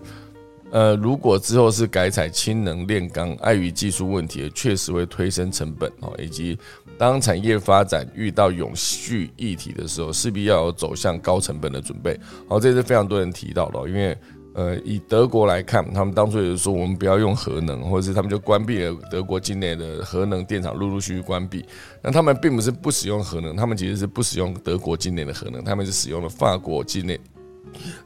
[0.71, 6.13] 呃，如果之后是改采氢能炼钢，碍于技术问题，确实会推升成本哦。
[6.17, 6.57] 以及
[6.97, 12.17] 当产业发展遇到永续议题的时候，势必要有走向高成本的准备。
[12.47, 13.87] 好，这是非常多人提到的。
[13.89, 14.17] 因为
[14.53, 21.65] 呃，以德国来看，他们当初也是说我们不要用核能，或者是他们就关闭了德国境内的核能电厂，陆陆续续关闭。
[22.01, 27.19] 那他们并不是不使用核能，他们其实是不使用德国境内的核能，他们是使用了法国境内。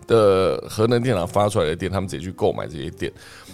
[0.08, 3.12] 的核能电厂发出来的电，他们直接去购买这些电。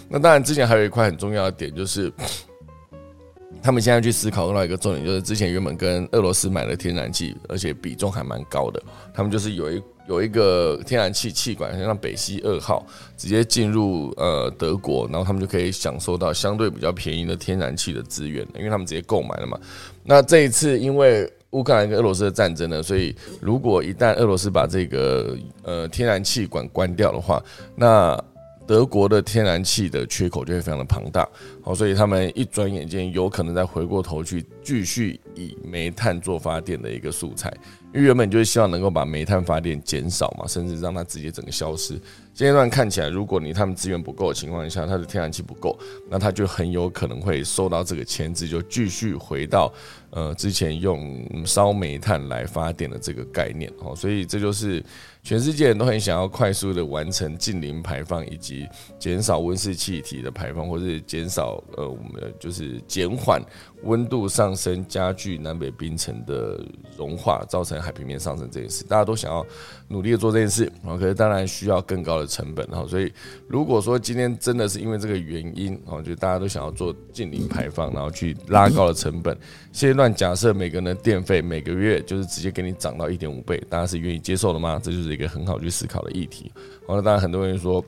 [0.08, 2.12] 那当然，之前还有一块很重要的点，就是
[3.62, 8.82] 他们现在去思考另外一个重点，就是之前原本跟俄罗斯买的天然气，而且比重还蛮高的。
[9.14, 12.84] 他们就是有一有一个天然气气管，像北溪二号，
[13.16, 19.58] 直接进入呃德国，然后他们就可以享受到相对比较便宜的天然气的资源，因为他们直接购买了嘛。
[20.02, 27.42] 那这一次因为乌克兰跟俄罗斯的战争呢，所以如果一旦俄罗斯把这个呃天然气管关掉的话，
[27.76, 28.18] 那
[28.66, 31.28] 德国的天然气的缺口就会非常的庞大，
[31.62, 37.52] 好，所以他们一转眼间有可能再回过头去继续以煤炭做发电的一个素材，
[37.94, 41.94] 因为原本就是希望能够把煤炭发电减少嘛，甚至让它直接整个消失。
[42.34, 45.78] 现阶段看起来，如果你他们资源不够的情况下，它的天然气不够，
[46.08, 49.70] 那它就很有可能会受到这个牵制，就继续回到
[50.08, 54.82] 呃之前用烧煤炭来发电的这个概念哦，所以这就是
[55.22, 58.66] 全世界人都很想要快速的完成近零排放，以及
[58.98, 63.42] 减少温室气体的排放，或是减少呃我们就是减缓
[63.84, 66.60] 温度上升，加剧南北冰层的
[66.96, 69.46] 融化，造成海平面上升这件事，大家都想要
[69.86, 72.26] 努力的做这件事啊，可是当然需要更高的。
[72.32, 73.12] 成本哈，所以
[73.46, 79.36] 如果说今天真的是因为这个原因哦，就大家都想要做近零排放，然后去拉高了成本。
[79.70, 84.80] 现阶段假设每个人的电费每个月就是直接给你涨到一点五倍，大家是愿意接受的吗？
[84.82, 86.50] 这就是一个很好去思考的议题。
[86.86, 87.84] 好了，当然很多人说，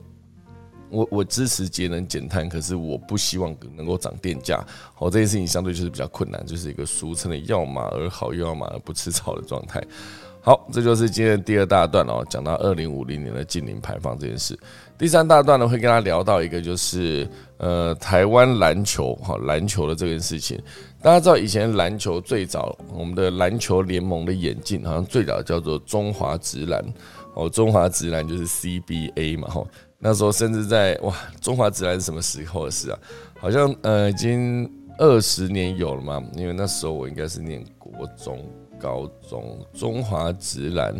[0.89, 4.63] 我我支持节能减碳，可是我不希望能够涨电价。
[4.93, 9.83] 好，这件事情相对就是比较困难，就是一个俗称的要马儿好，又要马儿不吃草的状态。
[10.41, 14.57] 好，这就是今天的第二大段哦，讲到二零五零年的近零排放这件事。
[14.95, 17.27] 第三大段呢，会跟他聊到一个就是
[17.57, 20.61] 呃台湾篮球哈篮球的这件事情。
[21.01, 26.83] 大家知道以前篮球最早我们的篮球联盟的演进，好像最早叫做中华职篮
[27.33, 29.63] 哦，中华职篮就是 CBA 嘛哈。
[30.07, 32.99] 那时候甚至在哇，中华职篮是什么时候的事啊？
[33.39, 38.39] 好像呃已经二十年有了嘛，因为那时候我应该是念国中。
[38.77, 40.93] 高中中华直男，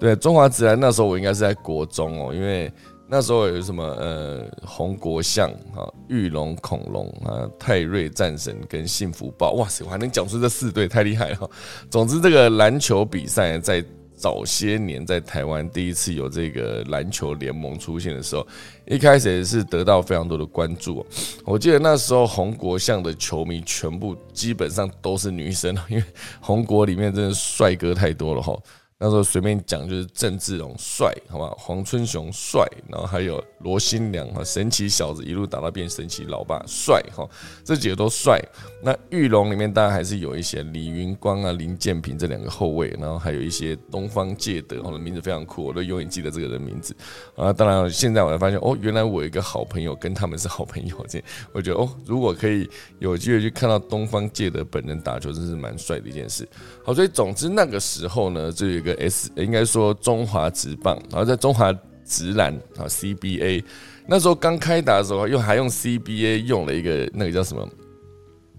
[0.00, 2.70] 对中华直男那时候我应该是在国中哦，因为
[3.08, 11.50] 那时候有什么呃红国象啊、玉龙恐龙啊、泰瑞战神跟幸福豹，哇塞，我还能讲出这四队，太厉害了。
[11.88, 13.82] 总之，这个篮球比赛在。
[14.18, 18.46] 早些年在台湾第一次有这个篮球联盟出现的时候，
[18.86, 21.06] 一开始也是得到非常多的关注。
[21.44, 26.04] 我记得那时候红国象的球迷全部基本上都是女生，因为
[26.40, 28.58] 红国里面真的帅哥太多了哈。
[29.00, 31.54] 那时候随便讲就是郑志龙帅，好吧？
[31.56, 37.28] 黄春雄帅，然后还有罗新良哈，神奇小子一路打到变神奇老爸帅哈，
[37.64, 38.38] 这几个都帅。
[38.82, 46.94] 那玉龙里面当然还是有一些李云光啊、林建平这两个后卫，然后还有一些东方介德，我的名字非常酷，我都永远记得这个人名字
[47.34, 47.52] 啊。
[47.52, 56.46] 当然现在我才发现哦，原来我一个好朋友跟他们是好朋友，这我觉得哦，如果可以有机会去看到东方介德本人打球，真是蛮帅的一件事。
[56.84, 58.98] 好，所以总之那个时候呢，就有一个。
[58.98, 61.72] S 应该说中华职棒，然后在中华
[62.08, 63.62] 直篮啊 CBA，
[64.06, 67.68] 那时候刚开打的时候，又还用 CBA 用了一个那个叫什么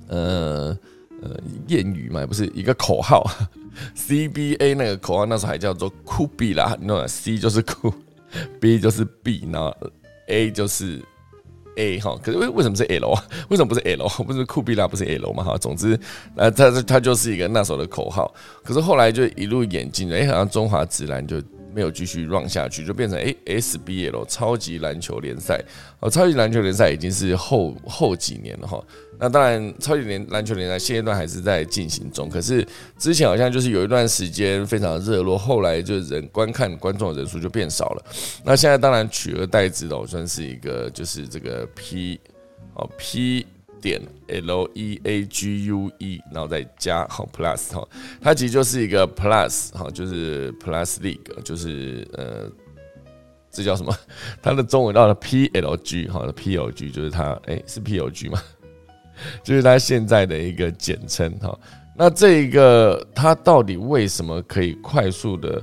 [0.07, 0.77] 呃
[1.21, 3.25] 呃谚语嘛，不是一个口号
[3.97, 7.91] CBA 那个口号那时候还叫做酷比啦，那 C 就是酷，
[8.61, 9.75] B 就是 B，然后
[10.27, 11.01] A 就是。
[11.75, 13.23] A 哈，可是为为什么是 L 啊？
[13.47, 14.05] 为什么不是 L？
[14.25, 15.45] 不是酷比啦不是 L 嘛？
[15.45, 15.97] 哈，总之，
[16.35, 18.33] 呃，它它就是一个那时候的口号。
[18.65, 21.41] 可是后来就一路演进了，哎，好像中华直篮就。
[21.73, 25.61] 没有继续 run 下去，就变成诶 SBL 超级篮球联赛
[25.99, 28.83] 哦，超级篮球联赛已经是后后几年了哈。
[29.19, 32.65] 那当然，超级联篮球联赛现阶段还是在进行中，可是
[32.97, 38.05] 之前好像就是有一段时间非常热络，后来就人观看观众的人数就变少了。
[38.45, 42.19] 那现在当然取而代之的，我算是一个就是这个 P
[42.75, 43.45] 哦 P。
[43.81, 47.87] 点 L E A G U E，然后再加好 Plus 哈，
[48.21, 52.49] 它其实就是一个 Plus 哈，就是 Plus League，就是呃，
[53.51, 53.95] 这叫什么？
[54.41, 58.41] 它的中文叫 P L G 哈，P L G 就是它，哎，是 P L G 吗？
[59.43, 61.57] 就是它现在的一个简称哈。
[61.97, 65.61] 那这一个它到底为什么可以快速的？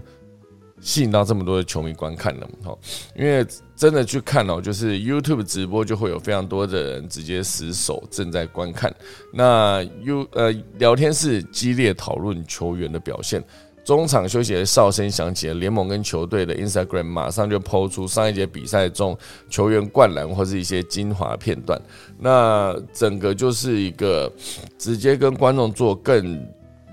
[0.87, 2.73] 吸引到这么多的球迷观看了，哈，
[3.17, 8.95] 因为真的去看哦，就是 YouTube 直播就会有非常多的人直接死守正在观看。
[9.33, 13.43] 那 U 呃聊天室激烈讨论球员的表现，
[13.85, 19.19] 中场休息的哨声响起，联盟跟球队的 Instagram 马上就抛出上一节比赛中
[19.51, 21.83] 球员灌篮或是一些精华片段。
[22.17, 24.33] 那整个就是一个
[24.79, 26.41] 直接跟观众做更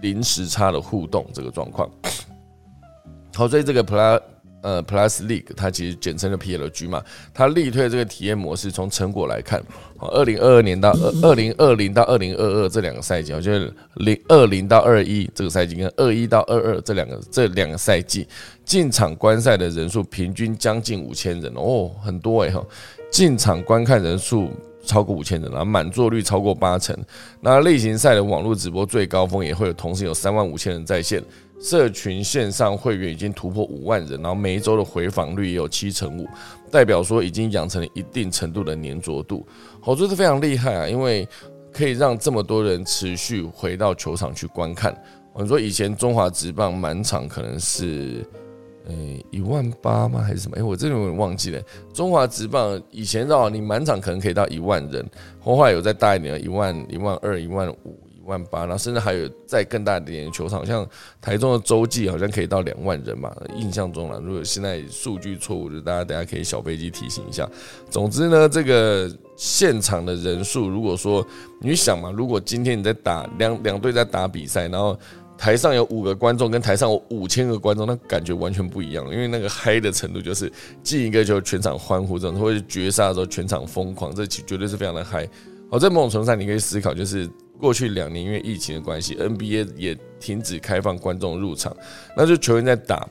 [0.01, 1.87] 零时差的互动这个状况。
[3.35, 4.21] 好，所以这个 Plus
[4.61, 7.03] 呃 Plus League 它其实简称的 PLG 嘛，
[7.33, 9.61] 它力推这个体验模式，从成果来看，
[9.97, 18.27] 好，二零二二年到二二零二零到二零二二这两个赛季，我觉得零二零到二一这个赛季跟二一到二二这两个这两个赛季
[18.63, 22.63] 进场观赛的人数平均将近五千人哦，很多哎哈，
[23.11, 24.49] 进场观看人数。
[24.85, 26.93] 超过五千人，然后满座率超过八成。
[27.39, 31.23] 那例行赛的网络直播最高峰也会有同时有三万五千人在线，
[31.59, 36.27] 社群线上会员已经突破五万人，然后每一周的回访率也有七成五，
[36.71, 39.45] 代表说已经养成了一定程度的粘着度。
[39.81, 41.27] 好，这是非常厉害啊，因为
[41.71, 44.95] 可以让这么多人持续回到球场去观看。
[45.33, 48.25] 我说以前中华职棒满场可能是。
[48.85, 50.19] 诶，一万八吗？
[50.19, 50.57] 还是什么？
[50.57, 51.61] 诶，我这里有点忘记了。
[51.93, 60.87] 中华职棒以前绕你满场可能可以到一万人，后来有再大一点，一万、一万二、一万五、万八，然后甚至还有再更大一点的球场，像
[61.21, 63.35] 台中的洲际好像可以到两万人嘛。
[63.55, 67.49] 印象中了，如果现在数据错误，就大家等下可以小飞机提醒一下。
[67.89, 71.25] 总之呢，这个现场的人数，如果说
[71.59, 74.97] 你想嘛，如果今天你在打两两队在打比赛，然后。
[75.35, 79.03] 台上有五个观众，跟台上有五千个观众，那感觉完全不一样。
[79.11, 80.49] 因为那个嗨的程度，就是
[80.83, 85.27] 进一个球全场欢呼这种，或者绝杀的时候全场疯狂，这绝对是非常的嗨。
[85.69, 87.27] 好，在某种程度上，你可以思考，就是
[87.59, 91.75] 过去两年因为疫情的关系，NBA 也停止开放观众入场，
[92.15, 93.07] 那就球员在打，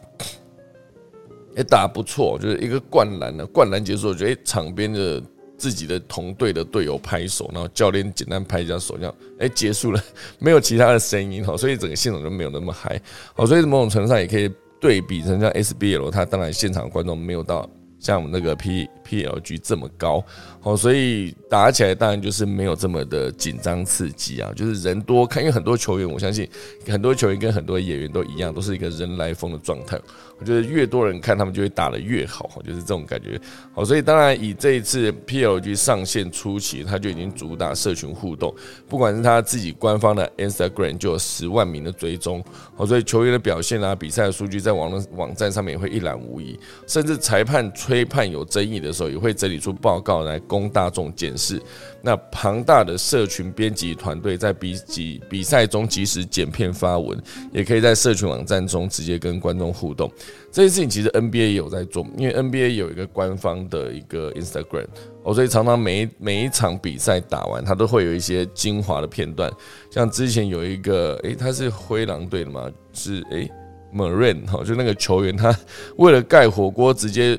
[1.56, 5.22] 也打不错，就是一个灌篮呢，灌篮结束，我觉得场边的。
[5.58, 10.04] 自己的同队的队友拍手，然后教练简单拍一下手，这样哎结束了，
[10.40, 13.00] 没有其他的声音哈，所以整个现场就没有那么嗨。
[13.32, 17.70] 好，所以某种程度上也可以对比成像 SBL，它当然现场观众没有到
[18.02, 20.22] 像我们那个 P PLG 这么高。
[20.60, 26.48] 好，所以打起来当然就是没有这么的紧张刺激啊，就是人多看，因为很多球员，我相信
[26.86, 29.98] 很多球员跟很多演员都一样，都是一个人来疯的状态。
[30.38, 33.40] 我觉得越多人看，他们就会打得越好，就是这种感觉。
[33.72, 38.54] 好，所以当然以这一次 PLG 上线初期，他就已经主打社群互动，
[38.88, 42.42] 不管是他自己官方的 Instagram 就有十万名的追踪。
[42.76, 51.60] 好，所以球员的表现啊，比赛的数据在网络网站上面也会一览无遗，甚至裁判吹判有争议的时候，也会整理出报告来供大众检视。
[52.00, 57.16] 那庞大的社群编辑团队在比比比赛中及时剪片发文，
[57.52, 60.10] 也可以在社群网站中直接跟观众互动。
[60.50, 64.86] 这件事情其实 NBA 也有在做，因为 NBA 有一个官方的一个 Instagram，
[65.22, 69.52] 哦，所以常常每每一场比赛打完，它都会有一些精华的片段。
[69.90, 73.48] 像之前有一个，诶，他是灰狼队的嘛，是诶
[73.92, 75.56] m a r i n 哈，就那个球员，他
[75.96, 77.38] 为了盖火锅，直接。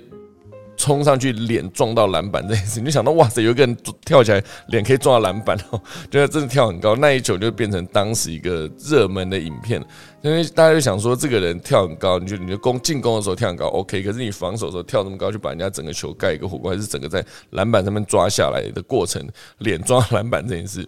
[0.76, 6.96] 冲上去，脸撞到篮板这件事，你就想到哇塞，有一个人跳起来，脸可以撞到篮板哦，觉得真的跳很高。
[6.96, 9.84] 那一球就变成当时一个热门的影片，
[10.22, 19.26] 因为大家就想说，这个人跳很高，你就你就攻进攻的时候跳很高，OK，可是你防守的时候跳那么高，就把人家整个球盖一个火锅，还是整个在篮板上面抓下来的过程，
[19.60, 20.88] 脸撞篮板这件事。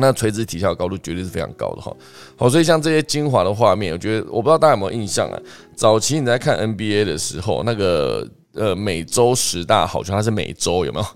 [0.00, 1.94] 那垂直体效高度绝对是非常高的哈，
[2.36, 5.38] 好，所以像这些精华的画面，我觉得我不知道大家有没有印象啊？
[5.76, 11.06] 早期你在看 NBA 的时候，那个呃每周十大好球，它是每周有没有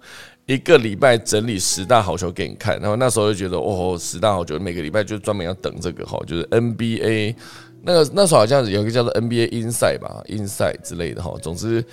[0.44, 2.78] 一个礼拜整理十大好球给你看？
[2.80, 7.34] 然后那时候就觉得哦，十大好球每个礼拜就专门要等这个哈，就是 NBA
[7.82, 11.84] 那个那时候好像有一个叫做 NBA Inside 吧，Inside 之类的哈，总之。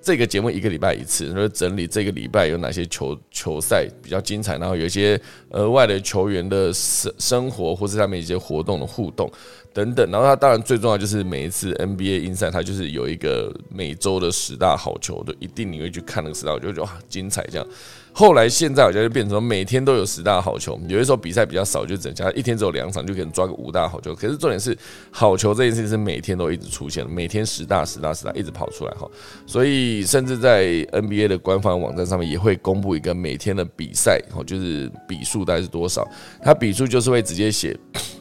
[0.00, 5.20] 这个节目一个礼拜一次，就是整理这个礼拜有哪些球球赛比较精彩，然后有一些
[5.50, 9.30] 额外的球员的生生活或是他们一些活动的互动。
[9.78, 10.10] 等等。
[10.10, 17.66] 然后他当然最重要就是每一次 NBA 英赛，他就是有一个每周的十大好球，都一定你会去看那个十大，我就哇精彩这样。
[18.10, 24.12] 后来现在好像就变成每天都有十大好球，有的时候比赛比较少，就整加一天只有两场，就可能抓个五大好球。
[24.12, 24.76] 可是重点是
[25.12, 29.08] 好球这件事情是每天都一直出现，每天十大十大十大一直跑出来哈。
[29.46, 36.04] 所以甚至在 NBA 的官方网站上面也会公布一个每天的比赛，哦，就是比数大概是多少。
[36.42, 37.78] 它比数就是会直接写，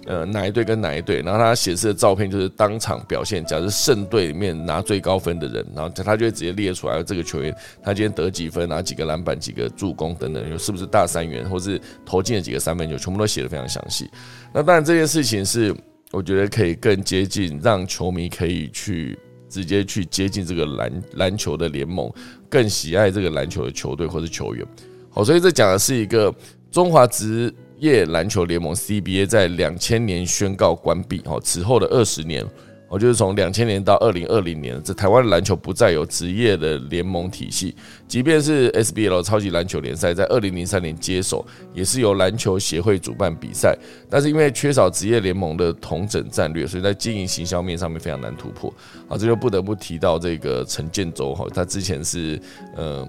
[0.07, 3.43] 呃，哪一队跟哪一队，然后它显示的照片就是当场表现。
[3.45, 7.53] 假如是胜队里面拿最高分的人，然后他就会直接列出来这个球员
[7.83, 9.97] 他今天得几分，拿几个篮板，几个助。
[9.97, 14.07] 攻等等，是不是大三元，或是投进了几个三分球，全部都写的非常详细。
[14.53, 15.75] 那当然，这件事情是
[16.11, 19.17] 我觉得可以更接近，让球迷可以去
[19.49, 22.13] 直接去接近这个篮篮球的联盟，
[22.47, 24.63] 更喜爱这个篮球的球队或是球员。
[25.09, 26.31] 好，所以这讲的是一个
[26.69, 32.45] 中华职业篮球联盟 CBA 在两千年宣告关闭，哦，此后的二十年。
[32.89, 37.75] 我就是从两千年到二零二零年，这台湾篮球不再有职业的联盟体系，
[38.07, 43.77] 即便是 SBL 超级篮球联赛在二零零三年接手，也是由篮球协会主办比赛，
[44.09, 48.73] 但是因为缺少职业联盟的统整战略，所以在经营行销面上面非常难突破。
[49.09, 52.39] 啊，这就不得不提到这个陈建州哈，他之前是
[52.73, 53.05] 呃，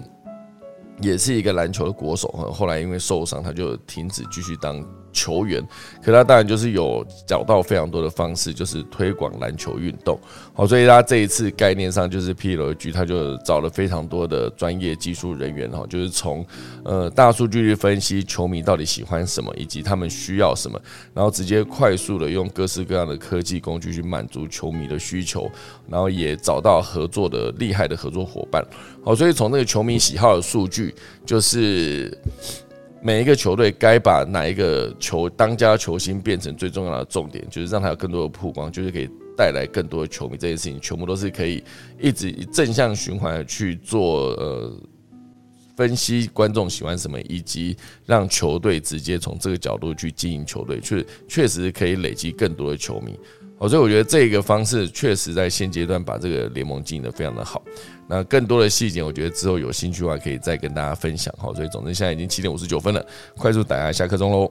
[1.01, 5.61] 也是一个篮球的国手，后来因为受伤，他就停止继续当球员，
[6.03, 10.19] 可他当然就是有找到非常多的方式，就是推广篮球运动。
[10.53, 16.45] 好，所以他这一次概念上就是 P.L.G，他就找了非常多的专业技术人员哈，就是从
[16.83, 20.79] 呃大数据去分析球迷到底喜欢什么，以及他们需要什么，
[21.13, 25.49] 然后直接快速的用各式各样的科技工具去满足球迷的需求，
[25.89, 28.63] 然后也找到合作的厉害的合作伙伴。
[29.03, 30.93] 好，所以从那个球迷喜好的数据，
[31.25, 32.15] 就是
[33.01, 40.37] 每一个球队该把哪一个球当家球星变成最重要的重点，就是让他有更多的曝光，就是可以带来更多的球迷。
[40.37, 41.63] 这件事情全部都是可以
[41.97, 44.73] 一直正向循环去做，呃，
[45.77, 53.17] 分析观众喜欢什么，以及让球队直接从这个角度去经营球队，确确实可以累积更多的球迷。
[53.59, 57.61] 哦，所以我觉得这个方式确实在现阶段把这个联盟经营的非常的好。
[58.07, 61.33] 那更多的细节，我觉得之后有兴趣的话，可以再跟大家分享。
[61.37, 63.05] 好，所以总之现在已经七点五十九分了，
[63.37, 64.49] 快速打下下课钟喽。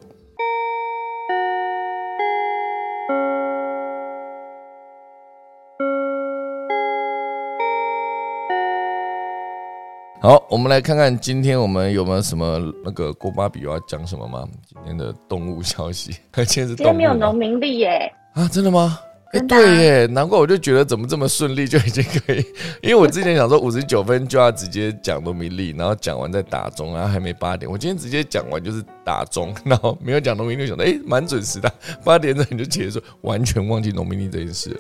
[10.21, 14.47] 好，我们来看看今天我们有没有什么那个郭巴比要讲什么吗？
[14.67, 18.13] 今天的动物消息， 今天是今天没有农民历耶。
[18.35, 19.01] 啊，真的吗？
[19.33, 22.39] 哎，对耶，难怪我就觉得怎么这么顺利就已经可以，
[22.81, 31.71] 因为我之前想说五十九分就要直接讲农民历，然后讲完再打钟，然后还没八点，我今天直接讲完就是打钟， 然后没有讲农民历，想到哎，蛮准时的，
[32.03, 34.75] 八点整你就结束，完全忘记农民历这件事。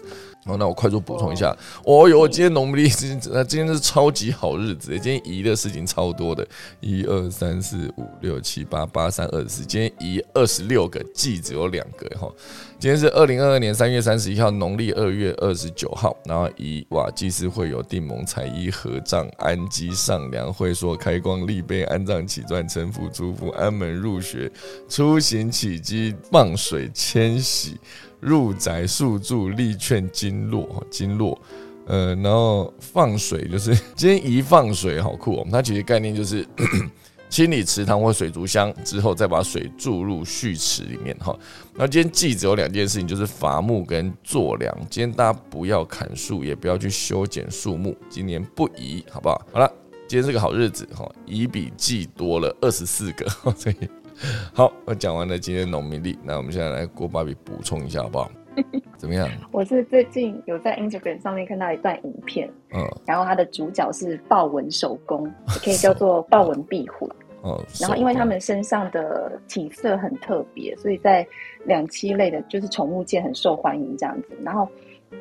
[0.44, 1.54] 好，那我快速补充一下。
[1.84, 6.46] 哦哟，今天农历是那今天是超级好日子，今天移的事情超多的，
[6.80, 12.32] 一二三四五六七八八三二十四，今天移二十六个，忌只有两个哈。
[12.78, 24.50] 今天是二零二二年三月三十一号，农历二月二十九号，然后以哇祭祀会有定盟彩衣合葬安基上梁会说开光立碑安葬起传臣服祝福安门入学
[24.88, 27.76] 出行起居放水迁徙。
[28.20, 31.40] 入宅宿住力劝经络 经络，
[31.86, 35.46] 呃，然后放水就是 今天一放水好酷哦。
[35.50, 36.46] 它其实概念就是
[37.30, 41.38] 清理池塘或水族箱之后，再把水注入蓄池里面哈。
[41.74, 44.74] 那今天记只有两件事情，就是伐木跟做粮。
[44.88, 49.46] 今天大家不要砍树，也不要去修剪树木，今年不宜，好不好？
[49.52, 49.70] 好了，
[50.08, 53.97] 今天是个好日子哈，宜比记多了二十四个， 所以。
[54.52, 58.30] 好，我讲完了今天农民历，那我们现在来郭芭比补充一下好不好？
[58.98, 59.28] 怎么样？
[59.52, 67.08] 我是最近有在 Instagram 上面看到一段影片，嗯，然后它的主角是豹纹手工，可以叫做 豹纹壁虎，
[67.42, 71.24] 哦，然后因为他们身上的体色很特别，所以在
[71.64, 74.36] 两栖类的，就是宠物界很受欢迎这样子。
[74.42, 74.66] 然后，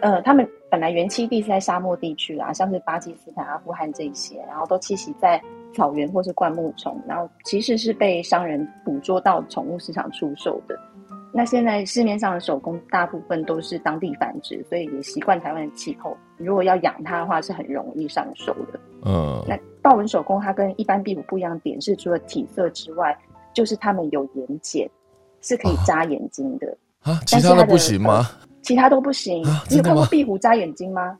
[0.01, 5.39] 呃，他们本来原栖地是在沙漠地区啦，像是巴基斯坦、阿富汗这些，然后都栖息在。
[5.77, 10.75] 草原或是灌木丛，然后其实是被商人捕捉到宠物市场出售的。
[11.31, 16.17] 那现在市面上的手工大部分都是当地繁殖，所以也习惯台湾的气候。
[16.37, 18.79] 如果要养它的话，是很容易上手的。
[19.05, 23.15] 嗯，那豹纹手工它跟一般壁虎不一样点是，除了体色之外，
[23.53, 24.89] 就是它们有眼睑，
[25.41, 27.19] 是可以扎眼睛的啊。
[27.27, 28.27] 其他的不行吗？
[28.63, 29.45] 其他都不行。
[29.69, 31.15] 你有看过壁虎扎眼睛吗？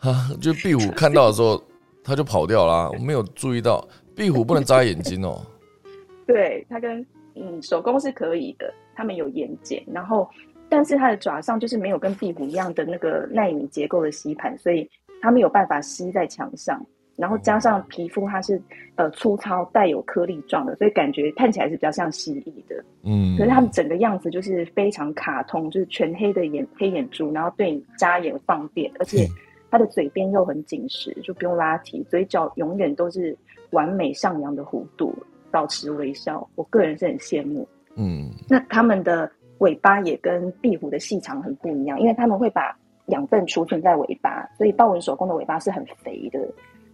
[0.00, 1.62] 啊，就壁虎看到的时候。
[2.10, 3.86] 它就跑掉啦，我没有注意到
[4.16, 5.40] 壁虎不能眨眼睛哦。
[6.26, 7.06] 对，它跟
[7.36, 10.28] 嗯手工是可以的，它们有眼睑，然后
[10.68, 14.90] 但是它的爪上就是没有跟壁虎一样的那个纳米结构的吸盘，所以
[15.22, 16.84] 它没有办法吸在墙上。
[17.16, 18.60] 然后加上皮肤它是
[18.96, 22.84] 呃粗糙带有颗粒状的，所以感觉看起来是比较像蜥蜴的。
[23.04, 29.28] 嗯，可是它们整个样子就是非常卡通，就是全黑的眼黑眼珠，然后对你眨眼放电，而且。
[29.70, 33.36] 它的嘴边又很紧实，就不用拉提，嘴角永远都是
[33.70, 35.14] 完美上扬的弧度，
[35.50, 36.46] 保持微笑。
[36.56, 37.66] 我个人是很羡慕。
[37.94, 46.40] 嗯，那它们的尾巴也跟壁虎的细长很不一样，因为他们会把养分储存在尾巴，所以豹纹手工的尾巴是很肥的。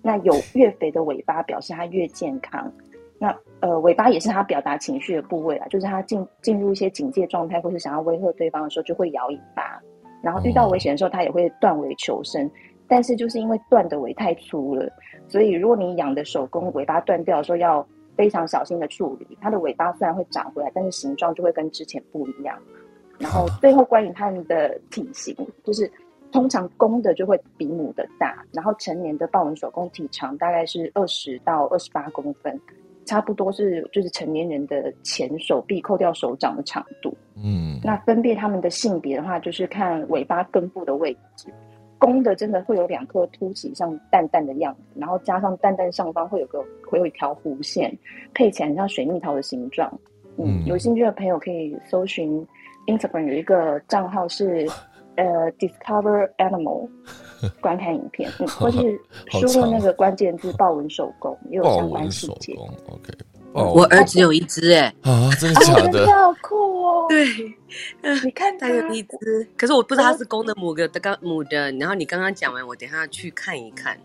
[0.03, 2.71] 那有越肥的尾巴，表示它越健康。
[3.19, 9.81] 那呃，尾巴也是它表达情绪的部位啊，就是它进进入一些警戒状态，或是想要威吓对方的时候，就会摇尾巴。
[10.27, 12.51] 然后遇到危险的时候，它也会断尾求生。
[12.89, 14.89] 但是就是因为断的尾太粗了，
[15.29, 19.39] 所以如果你养的手工尾巴断掉的时候，要非常小心的处理。
[19.41, 22.57] 它的尾巴虽然会长回来，但是形状就会跟之前不一样。
[23.19, 25.91] 然后最后关于它们的体型，就是
[26.31, 32.61] 通常公的就会比母的大，然后成年的豹纹手工体长大概是二十到二十八公分，
[33.07, 37.17] 差不多是就是成年人的前手臂扣掉手掌的长度。
[37.37, 41.49] 嗯，那分辨他们的性别的话，就是看尾巴根部的位置。
[41.99, 47.91] 公的真的会有两颗凸起像蛋蛋的样子，然后加上蛋蛋上方会有个会有一条弧线，
[48.35, 49.91] 配起来像水蜜桃的形状。
[50.37, 52.47] 嗯，有兴趣的朋友可以搜寻
[52.87, 54.67] Instagram 有一个账号是
[55.17, 56.89] 呃 Discover Animal
[57.61, 59.01] 观看影片，嗯，或是
[59.31, 62.55] 输入那个关键字豹纹手工，也有相关细节。
[62.55, 63.13] OK，
[63.53, 66.07] 我儿子有一只哎、啊，真的假的？
[66.07, 67.07] 好酷哦！
[67.09, 67.27] 对，
[68.25, 71.73] 你看他有一只，可是我不知道它是公的母的，刚母的。
[71.73, 73.99] 然后你刚刚讲完，我等一下去看一看。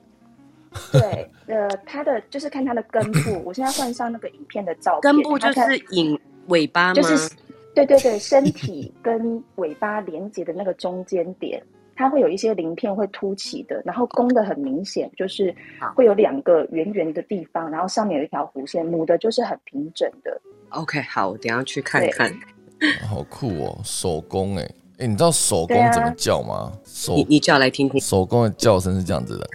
[0.94, 6.94] 对，呃，它的就是看它的根部，我现在换上那个影片的照片，根部就是引尾巴吗？
[6.94, 7.30] 就是
[7.74, 11.62] 对对对，身体跟尾巴连接的那个中间点，
[11.96, 15.56] 它会有一些鳞片会凸起的，然后公的很明显，就是
[15.96, 20.42] 会有两个圆圆的地方，然后上面有一条弧线，母的就是很平整的。
[20.70, 22.34] OK，好，我等下去看看。
[23.08, 24.64] 好酷哦，手工哎
[24.98, 26.72] 哎，你知道手工怎么叫吗？
[26.84, 28.02] 手你你叫来听听。
[28.02, 29.50] 手工的叫声是这样子的。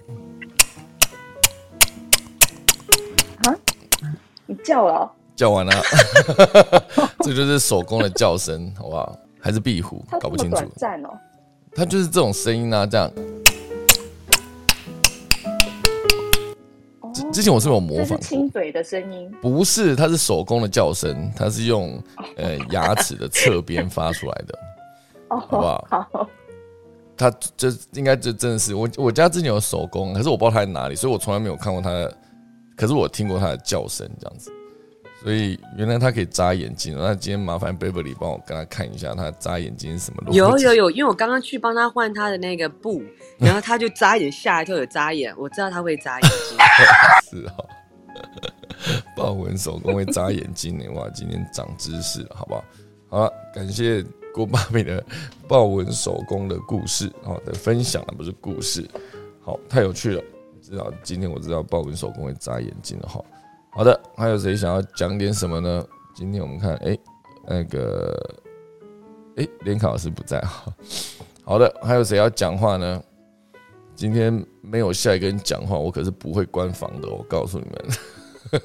[3.42, 3.54] 啊？
[4.46, 5.10] 你叫了、哦？
[5.36, 5.72] 叫完了，
[7.20, 9.16] 这就是手工的叫声，好不好？
[9.38, 10.02] 还是壁虎？
[10.18, 10.56] 搞不清楚。
[10.56, 11.10] 短暂哦。
[11.74, 13.12] 它就是这种声音啊，这样。
[17.12, 22.02] 之之前我是有模仿，亲嘴的声音，不是，它是手工的叫声，它是用
[22.36, 24.58] 呃牙齿的侧边发出来的，
[25.28, 25.86] 哦，好不好？
[26.10, 26.28] 好。
[27.16, 32.14] 它这应该这真的是我我家之前有手工，可是我不知道它在哪里，所以我从来没有看过它的，
[32.76, 34.50] 可是我听过它的叫声这样子。
[35.26, 40.38] 所以原来他可以眨眼睛，那今天麻烦 Beverly 帮我跟他看一下，他眨眼睛是什么逻辑？
[40.38, 43.02] 有有有，因为我刚刚去帮他换他的那个布，
[43.36, 46.56] 然后他就眨眼，吓一跳，有眨眼，我知道他会眨眼睛。
[47.28, 47.66] 是哦，
[49.16, 52.64] 豹纹手工会眨眼睛呢，哇，今天长知识了，好不好？
[53.08, 55.04] 好了，感谢郭爸比的
[55.48, 58.88] 豹纹手工的故事，好的分享啊，不是故事，
[59.40, 60.22] 好，太有趣了，
[60.62, 63.20] 知道今天我知道豹纹手工会眨眼睛了哈。
[63.76, 65.86] 好的，还有谁想要讲点什么呢？
[66.14, 66.96] 今天我们看，哎、
[67.46, 68.34] 那个，
[69.36, 70.74] 哎、欸，联考老师不在哈。
[71.44, 73.02] 好的，还有谁要讲话呢？
[73.94, 78.62] 今天没有下一个人讲话，我可是不会关房的，我告诉你们。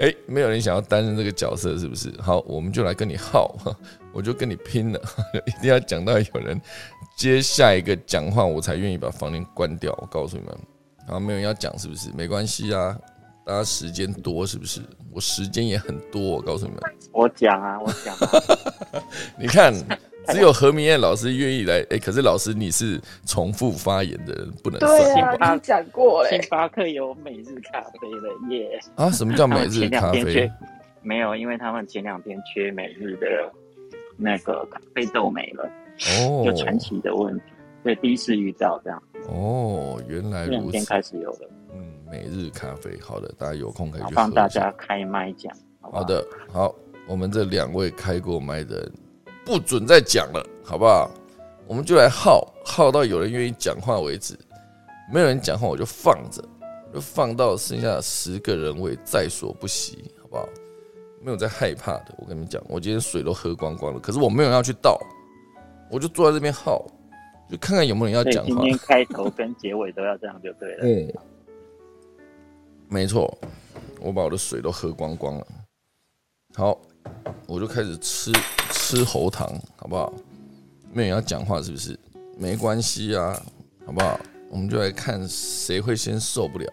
[0.00, 2.12] 哎、欸，没有人想要担任这个角色，是不是？
[2.20, 3.56] 好，我们就来跟你耗，
[4.12, 5.00] 我就跟你拼了，
[5.46, 6.60] 一定要讲到有人
[7.16, 9.90] 接下一个讲话，我才愿意把房间关掉。
[10.02, 10.54] 我告诉你们。
[11.08, 12.10] 啊，没有人要讲是不是？
[12.16, 12.96] 没关系啊，
[13.44, 14.80] 大家时间多是不是？
[15.12, 16.80] 我时间也很多，我告诉你们。
[17.12, 19.02] 我讲啊，我讲啊。
[19.36, 19.74] 你看，
[20.28, 24.96] 只有何明艳老师愿意来，哎、欸，可是老师你是重复发言的人，不能算。
[24.96, 26.38] 对啊，你讲过嘞。
[26.40, 28.78] 星巴克有每日咖啡的耶！
[28.94, 30.48] 啊，什么叫每日咖啡？
[31.02, 33.26] 没有，因为他们前两天缺每日的
[34.16, 35.68] 那个咖啡豆没了，
[36.20, 37.42] 哦，就传奇的問題。
[37.82, 39.02] 對，第一次遇到这样。
[39.28, 40.70] 哦，原来如此。
[40.70, 41.50] 兩天開始有了。
[41.72, 45.54] 嗯，每日咖啡，好的，大家有空可以去帮大家开麦讲。
[45.80, 46.74] 好，好的，好，
[47.06, 48.92] 我们这两位开过麦的人
[49.44, 51.10] 不准再讲了，好不好？
[51.66, 54.36] 我们就来耗耗到有人愿意讲话为止，
[55.12, 56.42] 没有人讲话我就放着，
[56.92, 60.48] 就放到剩下十个人位在所不惜，好不好？
[61.22, 64.98] 没有在害怕的，我跟你們講，我今天水都喝光光了，可是我没有要去倒，
[65.90, 66.84] 我就坐在这边耗。
[67.50, 68.50] 就看看有没有人要讲话。
[68.50, 70.84] 今天开头跟结尾都要这样就对了。
[70.84, 71.12] 嗯，
[72.88, 73.36] 没错，
[74.00, 75.46] 我把我的水都喝光光了。
[76.54, 76.80] 好，
[77.46, 78.32] 我就开始吃
[78.70, 80.12] 吃喉糖，好不好？
[80.92, 81.98] 没有人要讲话是不是？
[82.38, 83.40] 没关系啊，
[83.84, 84.18] 好不好？
[84.48, 86.72] 我们就来看谁会先受不了，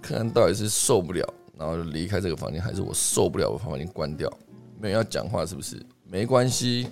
[0.00, 4.28] 看看到底是受不了，然后就离开这个房间，还是我受不了，我把房间关掉。
[4.80, 5.80] 没有人要讲话是不是？
[6.04, 6.86] 沒關係。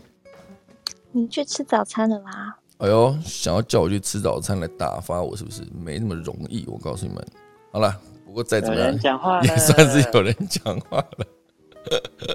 [1.17, 2.55] 你去吃早餐了啦？
[2.77, 6.67] 哎呦，想要叫我去吃早餐来打发我，是不是没那么容易？
[6.69, 7.27] 我告诉你们，
[7.73, 11.27] 好了，不过再怎麼樣，講話 也算是有人讲话了。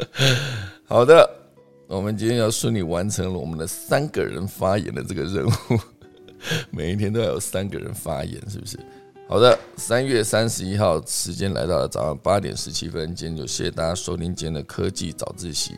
[0.89, 1.29] 好的，
[1.85, 5.51] 我们今天要顺利完成了我们的三个人发言的这个任务，
[6.73, 8.79] 每一天都要有三个人发言，是不是？
[9.29, 15.75] 好的，三月三十一号时间来到了早上八点十七分，今天就谢谢大家收听今天的科技早自习，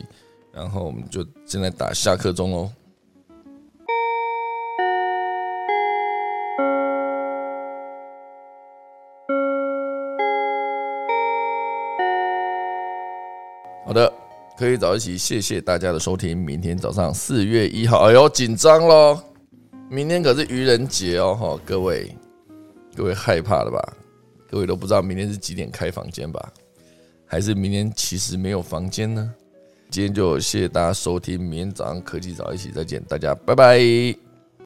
[0.50, 2.70] 然后我们就现在打下課鐘嘍。
[13.86, 14.10] 好的，
[14.56, 16.36] 可以早一起，谢谢大家的收听。
[16.36, 19.22] 明天早上四月一号，哎呦，紧张咯！
[19.90, 22.10] 明天可是愚人节哦，哈，各位，
[22.96, 23.78] 各位害怕了吧？
[24.50, 26.52] 各位都不知道明天是几点开房间吧？
[27.26, 29.30] 还是明天其实没有房间呢？
[29.90, 34.33] 今天就谢谢大家收听，明天早上科技早一起再见，大家拜拜。